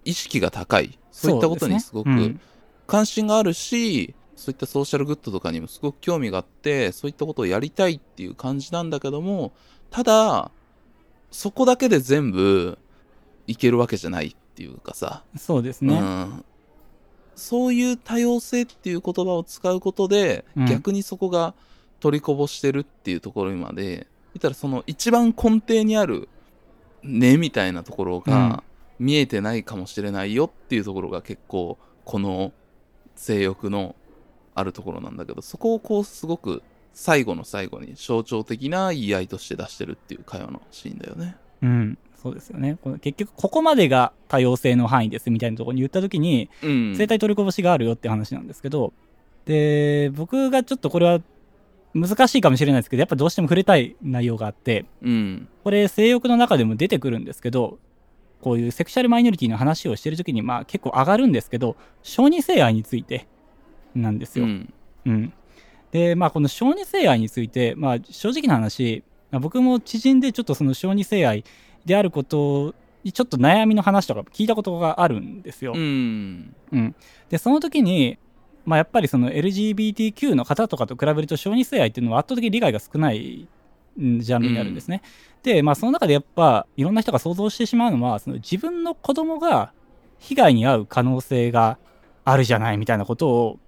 [0.06, 2.10] 意識が高いそういったことにすごく
[2.88, 9.54] 関心があるし、そういったソーシャルグッドとかにもすごく興味があってそういったことをやりたいっていう感じなんだけども
[9.92, 10.50] ただ
[11.30, 12.80] そこだけで全部
[13.46, 16.00] いけるわけじゃないっていうかさ、うんそうですね。
[16.00, 16.46] うん、
[17.36, 20.66] そういう多様性っていう言葉を使うことで、うん。
[20.66, 21.54] 逆にそこが
[22.00, 26.28] 取りこぼしてるっていうところにまで言ったらその一番根底にある
[27.04, 28.64] 根みたいなところが
[29.00, 32.52] 見えてないかもしれないよっていうところが結構この
[33.16, 33.96] 性欲の
[34.54, 36.62] あるところなんだけどそこをこうすごく
[36.94, 41.38] 最後の最後に象徴的な言い合いとして出してるっていう会話のシーンだよね。
[41.62, 41.98] うん。
[42.22, 42.78] そうですよね。
[42.84, 46.96] この結局、ここまでが多様性の範囲ですみたいなところに言ったときに、うん。
[46.96, 48.94] 生体取りこぼしがあるよって話なんですけど、
[49.46, 51.22] で、僕がちょっとこれは
[51.94, 55.48] 難しいかもしれないですけど、やっぱどうしても触れたい内容があって、うん。
[55.64, 57.80] これ性欲の中でも出てくるんですけど、
[58.42, 63.28] こういうセクシャルマイノリティの話をしてるときに、まあ結構上がるんですけど、小児性愛について
[63.96, 64.46] なんですよ。
[64.46, 64.74] うん。
[65.06, 65.34] うん。
[65.92, 71.44] で、まあ、この小児性愛について、まあ、正直な話、まあ僕も知人でちょっとその小児性愛
[71.86, 75.74] であることにちょっと悩みの話とか聞いたことがあるんですよ。
[75.74, 76.56] うん。
[76.72, 76.96] うん。
[77.30, 78.18] で、その時に、
[78.66, 83.48] まあ、やっぱりその LGBTQ の方とかと比べると小児性愛っていうのは圧倒的に理解が少ない
[84.00, 85.02] んジャンルになるんですね。
[85.44, 89.74] で、まあ、その中でやっぱいろんな人が想像してしまうのは、その自分の子供が
[90.20, 91.80] 被害に遭う可能性が
[92.24, 93.60] あるじゃないみたいなことを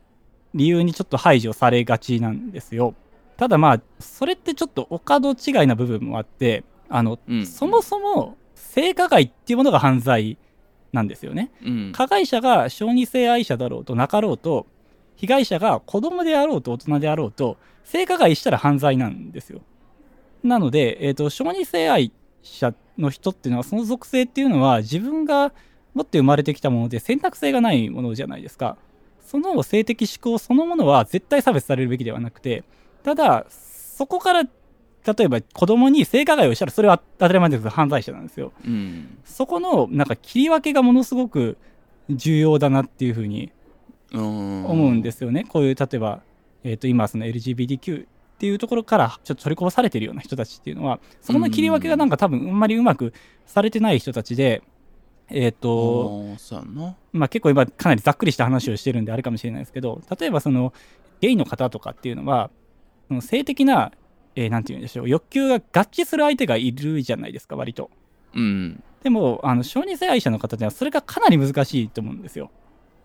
[0.54, 2.96] 理由にちょっと排除されがちなんですよ。
[3.38, 7.46] ただまあ、それってちょっとお門違いな部分もあって、あの、うん。
[7.46, 10.38] そもそも性加害っていうものが犯罪
[10.92, 11.52] なんですよね。
[11.64, 11.92] うん。
[11.94, 14.68] 加害者が小児性愛者だろうとなかろうと
[15.16, 19.62] 被害者が子供であろうと大人であろうと性加害したら犯罪なんですよ
[20.44, 25.54] なので、えー、と小児性愛者の人っていうのはその属性っていうのは自分が
[25.94, 28.78] 持って生まれてきたもので選択性がないものじゃないですか
[29.24, 32.64] その性的思考そのものは絶対差別されるべきではなくて
[33.04, 39.18] ただそこから例えば子供に性加害をしたらそれは当たり前ですけど犯罪者なんですようん。
[39.26, 41.58] そこのなんか切り分けがものすごく
[42.10, 43.52] 重要だなっていうふうに
[44.14, 44.66] うん。
[44.66, 45.44] 思うんですよね。
[45.44, 46.22] こういう例えば、
[46.64, 48.08] えー、と今その LGBTQ っ
[48.38, 53.14] ていうところからちょっと取りこぼされてるような人たちっていうのはそこの切り分けがなんか多分あんまりうまく
[53.46, 54.62] されてない人たちで、
[55.30, 56.96] えっ、ーそうやんな。
[57.12, 60.74] まあ、結構今かなりざっくりした話をしてるんであれかもしれないですけど例えばその
[61.22, 62.50] ゲイの方とかっていうのは
[63.08, 63.92] その性的な、
[64.36, 67.90] えーなんて言うんでしょう欲求が合致する相手がいるじゃないですか割と。
[68.36, 68.84] うん。
[69.04, 72.50] でも、あの、小児性愛者の方ってのはそれがかなり難しいと思うんですよ。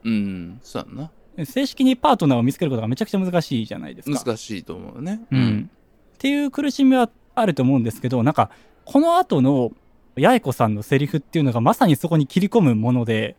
[0.05, 0.61] うん。
[0.63, 1.45] そうやな。
[1.45, 4.23] 正式にパートナーを見つけることがめちゃくちゃ難しいじゃないですか。
[4.25, 5.21] 難しいと思うよね。
[5.31, 5.71] うん。
[6.15, 8.51] っていう苦しみはあると思うんですけど、なんか、
[8.85, 9.73] この後の
[10.21, 13.37] 八重子さんのセリフっていうのがまさにそこに切り込むもので、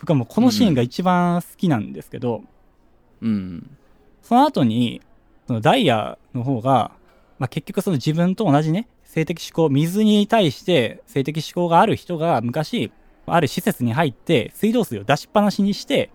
[0.00, 2.42] 僕はもうこのシーンが一番好きなんですけど、
[3.22, 3.76] うん。
[4.22, 5.00] その後に、
[5.46, 6.92] そのダイヤの方が、
[7.38, 12.92] まあ、結局その自分と同じね、性的思考、水に対して性的思考がある人が昔、
[13.26, 16.10] ある施設に入って水道水を出しっぱなしにして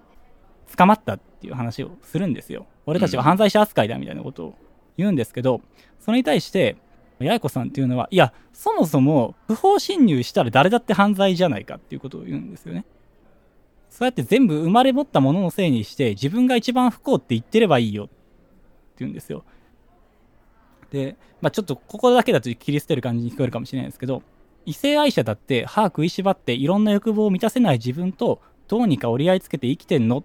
[0.77, 2.67] 捕まったっていう話をするんですよ。
[2.85, 4.55] 俺たちは犯罪者扱いだみたいなことを
[4.97, 5.61] 言うんですけど、
[5.99, 6.75] それに対して、
[7.19, 12.85] 八重子さんっていうのは、いや、そもそも不法侵入したら誰だって犯罪じゃないかっていうことを言うんですよね。
[13.89, 18.13] そうやって全部生まれ持ったもののせいにして自分が一番不幸って言ってればいいよって
[18.99, 19.43] 言うんですよ。
[20.91, 24.23] で、まあちょっとここだけだと切り捨てる感じに聞こえるかもしれないですけど、
[24.65, 30.23] 異性愛者だって歯食いしばっていろんな欲望を満たせない自分とどうにか折り合いつけて生きてんのっ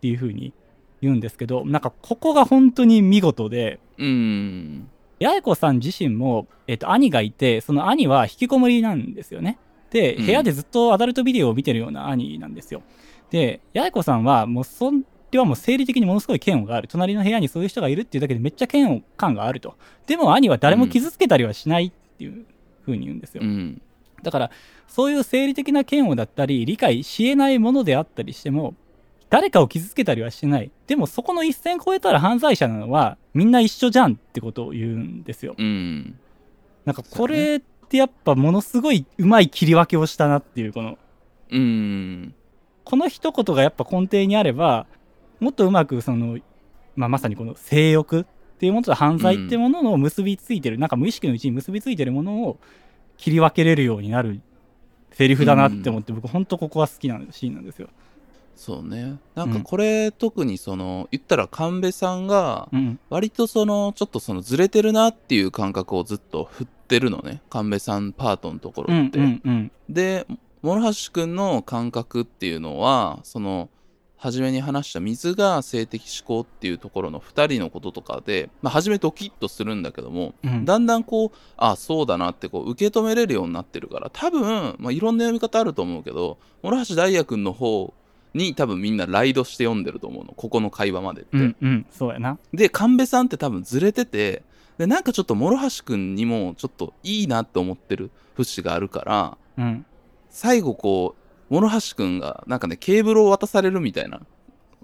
[0.00, 0.52] ていう風に
[1.00, 4.88] 言うんですけど、なんかここが本当に見事で、うん。
[5.22, 9.58] 八重子さん自身も、えっと、兄がいて、その兄は引きこもりなんですよね。
[9.90, 12.82] で、うん部屋でずっとアダルトビデオを見てるような兄なんですよ。
[13.30, 14.90] で、八重子さんは、もうそ
[15.30, 16.88] れはもう生理的にものすごい嫌悪がある。
[16.88, 19.76] 隣の部屋にそういう人がいるっていうだけでめっちゃ嫌悪感があると。
[20.06, 22.44] でも兄は誰も傷つけたりはしないっていう
[22.84, 23.42] 風に言うんですよ。
[23.42, 23.80] うん。
[24.22, 24.50] だから、
[24.86, 28.74] そういう生理的な嫌悪だったり、理解し得ないものであったりしても、
[29.32, 30.70] 誰かを傷つけたりはしてない。
[30.86, 35.54] でもそこの一線越えたら犯罪者なのはみんな一緒じゃんってことを言うんですよ。
[35.56, 36.18] うん。
[36.84, 40.98] なんかこれってやっぱものすごいうまい切り分けをしたなっていう、この、
[41.50, 42.34] うん。
[42.84, 44.86] この一言がやっぱ根底にあれば、
[45.40, 46.38] もっとうまくその、
[46.94, 48.24] まあ、まさにこの性欲っ
[48.58, 52.58] ていうものと犯罪ってものの結びついてる、なんか無意識のうちに結びついてるものを
[53.16, 54.42] 切り分けれるようになる
[55.12, 57.88] セリフだなって思って、僕ほんとここは好きなシーンなんですよ。
[58.62, 59.18] そうね。
[59.34, 63.00] なんかこれ、特にその、言ったら神戸さんが、うん。
[63.10, 67.42] 割とその、ちょっとそのずれてるなっていう感覚をずっと振ってるのね。
[67.50, 69.18] 神戸さんパートのとこうんうろって。
[69.18, 69.72] んうん。
[69.88, 70.28] で、
[70.62, 73.68] 諸橋くんの感覚っていうのは、その、
[74.16, 87.92] 初めに話した水が性的思考っていうところの2人のこととかで、まあ、初めドキッとするんだけども、うんだんだんこう、あ、そうだなってこう受け止めれるようになってるから、多分、まあ、いろんな読み方あると思うけど、諸橋大也くんの方
[88.34, 90.32] に多分みんなライドして読んでると思うの。
[90.34, 91.36] ここの会話までって。
[91.36, 91.86] うんうん。
[91.90, 92.38] そうやな。
[92.52, 94.42] で、神戸さんって多分ずれてて、
[94.78, 99.86] で、なんかちょっと諸橋くんにもちょっといいなって思ってる節があるから、うん。
[100.30, 101.14] 最後こ
[101.50, 104.22] う、諸橋くんがなんかね、ケーブルを渡されるみたいな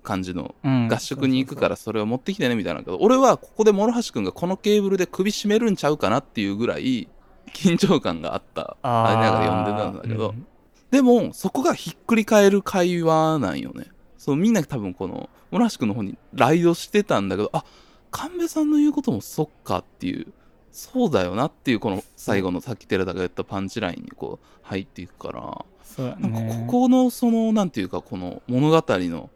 [0.02, 0.88] 感じのうん。
[0.88, 7.08] 合宿に行くからそれを持ってきてねみたいなけど、俺はここで諸橋くんがこのケーブルで首絞めるんちゃうかなっていうぐらい
[7.54, 10.46] 緊張感があった、ありながら読んでたんだけど、うん
[10.90, 13.86] でも、そこがひっくり返る会話なんよね。
[14.16, 17.64] そう、みんな多分この、諸橋くんの方にライドしてたんだけど、あ、
[18.10, 20.32] 神戸さんの言うこともそっかっていう、
[20.72, 26.64] そうだよなっていう、この最後のさっき寺田が言ったパンチラインにこう入っていくから、そうやなんかね。
[26.66, 29.30] ここのその、なんていうか、この物語の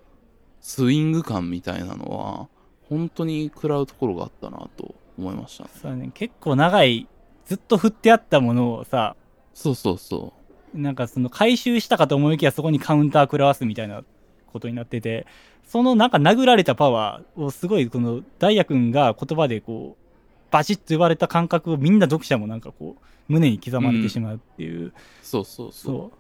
[0.61, 2.49] スイング感みたいなのは、
[2.89, 5.71] 本当に食らうところがあったなと思いましたね。
[5.81, 6.11] そうやね。
[6.15, 7.09] 結構長い、
[7.47, 9.17] ずっと振ってあったものをさ、
[9.55, 10.33] そうそうそ
[10.75, 14.03] なんかその回収したかと思いきやそこにカウンター食らわすみたいな
[14.53, 15.27] ことになってて、
[15.67, 20.03] そのなんか殴られたパワーをすごいこのダイヤ君が言葉でこう、
[20.51, 24.89] バチッと言われた感覚をみんな読者もなんかこう、胸に刻まれてしまうっていう。
[24.89, 24.93] う。
[25.23, 25.95] そうそうそう。
[25.95, 26.13] そ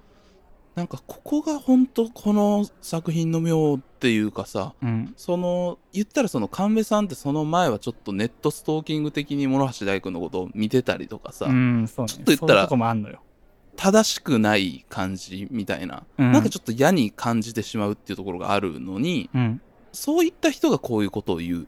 [0.74, 4.86] なんかここが本当この作品の妙っていうかさ、う。
[4.86, 5.14] うん。
[5.18, 12.12] その、言ったらその神戸さんってその前はちょっとネットストーキング的に諸橋大君のことを見てたりとかさ、うん、そうね。
[12.12, 12.68] ちょっと言ったら
[13.77, 19.61] 正しくない感じみたいな、うんなんかちょっと嫌に感じてしまうっていうところがあるのに、うん。
[19.93, 21.66] そういった人がこういうことを言う。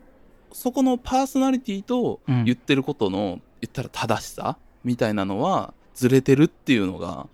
[0.52, 7.26] そこのパーソナリティとうん言ってることの、言ったら正しさみたいなのはずれてるっていうのが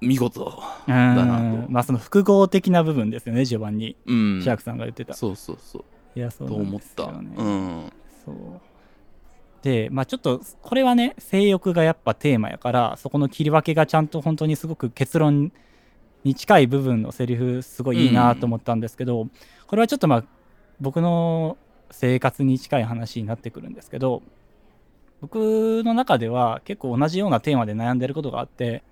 [0.00, 0.62] 見事。
[0.86, 3.96] だなとまあその複合的な部分ですよね、序盤に。
[4.06, 4.40] うん。
[4.42, 5.14] シャークさんが言ってた。
[5.14, 5.84] そうそうそう。
[6.16, 7.42] いや、そうとなんです思った。
[7.42, 7.92] うん。
[8.24, 8.34] そう。
[9.64, 15.52] で、まあちょっと、これはね、性欲がやっぱテーマやから、そこの切り分けがちゃんと本当にすごく結論
[16.22, 19.26] に近い部分のセリフ、すごいいいなと思ったんですけど、
[19.66, 20.24] これはちょっとまあ、
[20.82, 21.56] 僕の
[21.90, 24.22] 生活に近い話になってくるんですけど、
[25.22, 28.82] 僕の中では結構同じようなテーマで悩んでることがあって、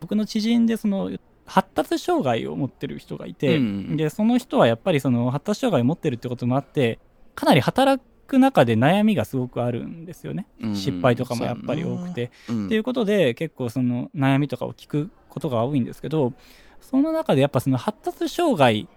[0.00, 1.12] 僕の知人でその、
[1.46, 6.98] 発達障害を持ってる人がいて、うんで、その人はやっぱりその発達障害を持ってるってこともあって、
[7.36, 10.46] かなり働く中で悩みがすごくあるんですよね。
[10.62, 12.30] うん失敗とかもやっぱり多くて。
[12.48, 16.32] うんっていうことで結構その悩みとかを聞くことが多いんですけど
[16.80, 18.88] その中でやっぱその発達障害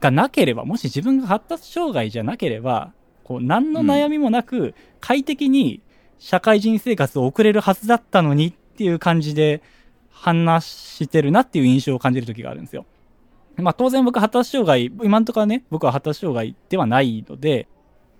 [0.00, 5.80] がなければもし自分が発達障害じゃなければこう何の悩みもなく快適に
[6.18, 9.62] 社会人生活を送れるはずだったのにっていう感じで
[10.10, 12.86] 話してるなっていう印象を感じる時があるんですよ。
[13.56, 17.68] まあ当然僕発達障害今んとこはね僕は発達障害ではないので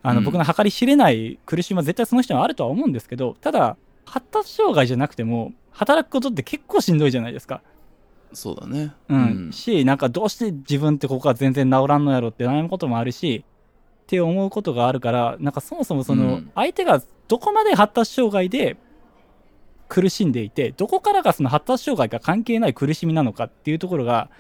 [0.05, 7.63] あのうん僕の計り知れない苦しみは絶対その人にはあるとは思うんですけどただ発達障害じゃなくても働くことって結構しんどいじゃないですか。
[8.33, 8.93] そうだね。
[9.09, 9.51] うん。
[9.53, 13.45] し、なんかどうして自分ってここは全然治らんのやろって悩むこともあるし、
[14.03, 18.77] って思うことがあるから、なんかそもそもそのうん、相手がどこまで発達障害で
[19.89, 24.31] 苦しんでいて、どこからがその発達障害が関係ない苦しみなのかっていうところが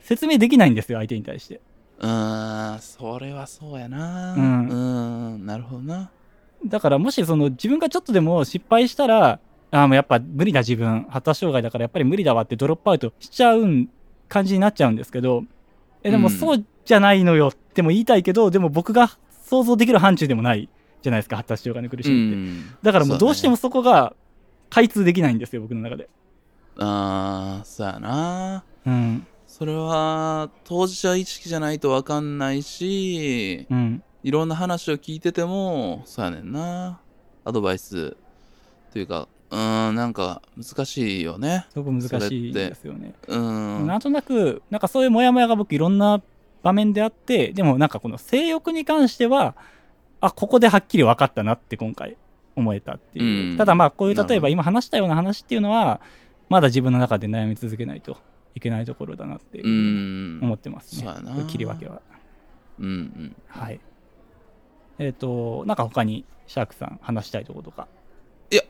[0.00, 1.60] 説明できないんですよ、相手に対して。
[2.04, 4.34] うーん、それはそうやな。
[4.34, 6.10] ううんーん、なるほどな。
[6.66, 9.40] だからもしその自分がちょっとでも失敗したら、
[9.70, 13.88] ああ、もうやっぱ無理だ自分、発達障害だからやっぱり無理だわってドロップアウトしちゃうん
[14.28, 15.44] 感じになっちゃうんですけど、
[16.02, 19.10] え、でもうんそうじゃないのよっても言いたいけど、でも僕が
[19.46, 20.68] 想像できる範疇でもない
[21.02, 22.36] じゃないですか、発達障害の苦しうみって。
[22.36, 22.76] ん。
[22.82, 24.14] だからもうどうしてもそそこが
[24.70, 26.08] 開通できないんですよ、僕の中で。
[26.78, 28.64] あー、そうやな。
[28.86, 29.26] うん。
[29.56, 34.02] それは、当事者意識じゃないとわかんないし、うん。
[34.24, 36.98] いろんな話を聞いてても、そうやねんな。
[37.44, 38.16] アドバイス
[38.92, 41.66] というか、うーん、なんか難しいよね。
[41.70, 43.14] すごく難しいですよね。
[43.28, 43.38] うー
[43.84, 43.86] ん。
[43.86, 46.20] なんとなく、なんかそういうモヤモヤが僕いろんな
[46.64, 49.54] 場面であって、でもなんかこの性欲に関しては、
[50.20, 52.16] あ、ここではっきり分かったなって今回
[52.56, 53.50] 思えたっていう。
[53.52, 56.00] うんただまあこういう例えば今話したような話っていうのは、
[56.48, 58.16] まだ自分の中で悩み続けないと
[58.54, 59.60] いけないところだなって。
[59.62, 61.12] 思ってますね。
[61.48, 62.00] 切り分けは。
[62.78, 63.36] うんうん。
[63.48, 63.80] はい。
[64.98, 67.88] えっ、と、なんか他にシャークさん話したいところとか。
[68.50, 68.62] いや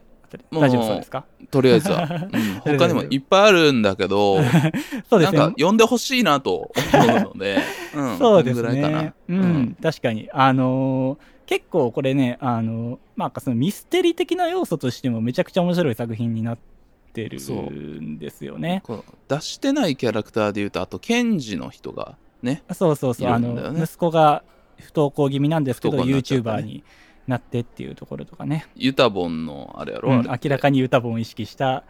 [0.51, 1.27] 大丈夫そうですか？
[1.51, 2.09] とりあえずは。
[2.33, 4.39] うん、他にもいっぱいあるんだけど、
[5.09, 5.55] そうですねなんか。
[5.59, 7.59] 呼んでほしいなと思うので、
[7.95, 9.15] うん、そうですこんぐらいかなね。
[9.29, 10.29] うん、確かに。
[10.33, 16.63] あのー結構これね、あのーまあ、そのミステリー的な要素としてもめちゃくちゃ面白い作品になって
[17.23, 18.83] るそんですよね。
[19.29, 23.29] 出してないキャラクターで言うと、あと、ケンジの人がね、そうそうそう。
[23.29, 24.43] いあの、息子が
[24.79, 26.85] 不登校気味なんですけど、YouTuber に
[27.27, 28.67] なってっていうところとかね。
[28.77, 31.85] ユタボンのあれやろ、うん明らかに歌本を意識した、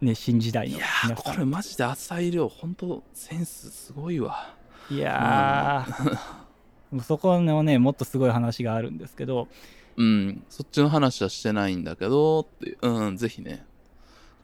[0.00, 4.54] ね、新時代のいやこれマジで浅井亮、ほんとセンスすごいわ。
[4.90, 6.14] いやー、
[6.92, 9.48] もう そこのね、もっとすごい話があるんですけど、
[9.96, 13.64] うん、そっちの話はしてないんだけど、ってうん、ぜひね。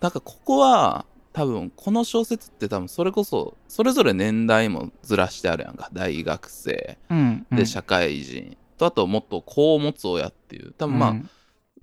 [0.01, 5.91] なんかここは、多分、この小説って多分、それこそ、それぞれ年代もずらしてあるやんか。
[5.93, 7.47] 大学生、うん。
[7.51, 11.31] うんで、社会人、と、あと、もっと子を持つ親っていう、多分まあ、うん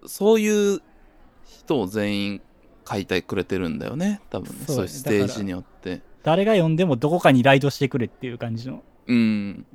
[0.05, 0.81] そういう
[1.45, 2.41] 人を全員
[2.89, 4.21] 書いてくれてるんだよね。
[4.29, 4.65] 多分ね。
[4.67, 6.01] そういうステージによって。
[6.23, 8.83] 誰が読んでもどこかにライドしてくれっていう感じの。
[9.07, 9.65] うん。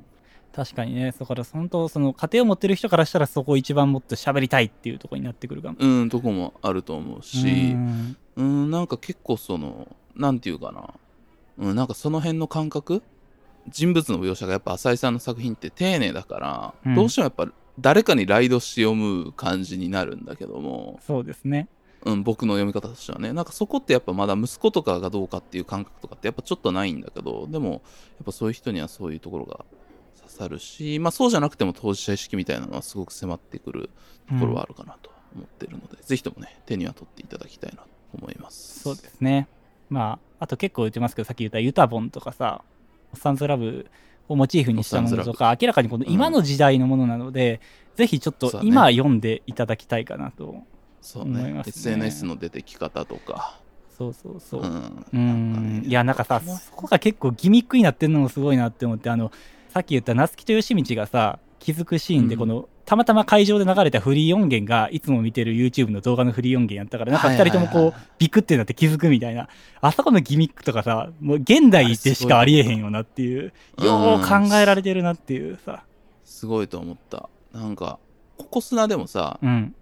[0.59, 5.77] 確かにね、だから本当、その家庭を持ってる人からしたらそこを一番もっと喋りたいっていうところになってくるかも。
[5.79, 9.87] うん、とこもあると思うし、うんうん、なんか結構その、
[10.17, 10.95] なんていうかな。
[11.59, 13.05] うん、なんかその辺の感覚？
[13.69, 17.47] 人物の描写がやっぱ浅井さんの作品って丁寧だから、うんどうしてもやっぱ
[17.79, 21.69] 誰かにライドして読む感じになるんだけども、そうですね。
[22.05, 23.33] うん、僕の読み方としてはね。
[23.33, 27.81] なんかそこってやっぱまだ息子とかがどうかっていう感覚とかってやっぱちょっとないんだけど、でもやっ
[28.25, 29.67] ぱそういう人にはそういうところが刺
[30.39, 33.91] さるし、まあそうじゃなくても当事者意識みたいなのはすごく迫ってくる
[34.29, 38.81] ところはあるかなと思ってるので、ぜひともね、手には取っていただきたいなと思います。
[38.81, 39.49] そうですね。
[39.91, 42.63] まあ、あと結構言ってますけど、さっき言ったユタボンとかさ、
[43.13, 43.87] おっさんずラブ
[44.29, 47.61] をモチーフにしたものとか、明らかにこの今の時代のものなので、
[47.97, 50.63] ぜひちょっと今読んでいただきたいかなと。
[51.01, 53.61] そう思いねますね SNS の出てき方とか。
[53.97, 54.63] そうそうそう。
[54.63, 54.65] う。
[55.13, 59.33] うんんねいや、なんかさ、そこが結構ギミックになってるのもすごいなって思って、あの、
[59.79, 69.49] さっき言った夏木と吉道がさ、気づくシーンで、うんこの、たまたま会場で流れたフリー音源が、いつも見てる YouTube の動画のフリー音源やったから、なんか二人ともこうビクってなって気づくみたいな、
[69.81, 75.85] あそこのギミックとかさ、もう現代でしかありえへんよなっていう、うんよう考えられてるなっていうさ、
[76.25, 77.29] すごいと思った。
[77.53, 78.01] なんか、
[78.37, 79.77] ここ砂でもさ、うん。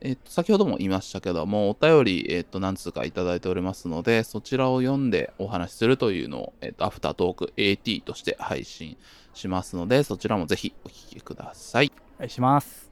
[0.00, 8.96] えっと、先ほども言いましたけども、お便り、えっと、何通かいただいておりますので、そちらを読んでお話しするというのを、えっと、アフタートーク AT として配信
[9.34, 11.92] しますので、そちらもぜひお聞きください。
[12.16, 12.90] お願いします。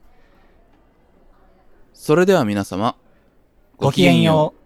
[1.93, 2.97] それでは皆様、
[3.77, 4.66] ごきげんよう。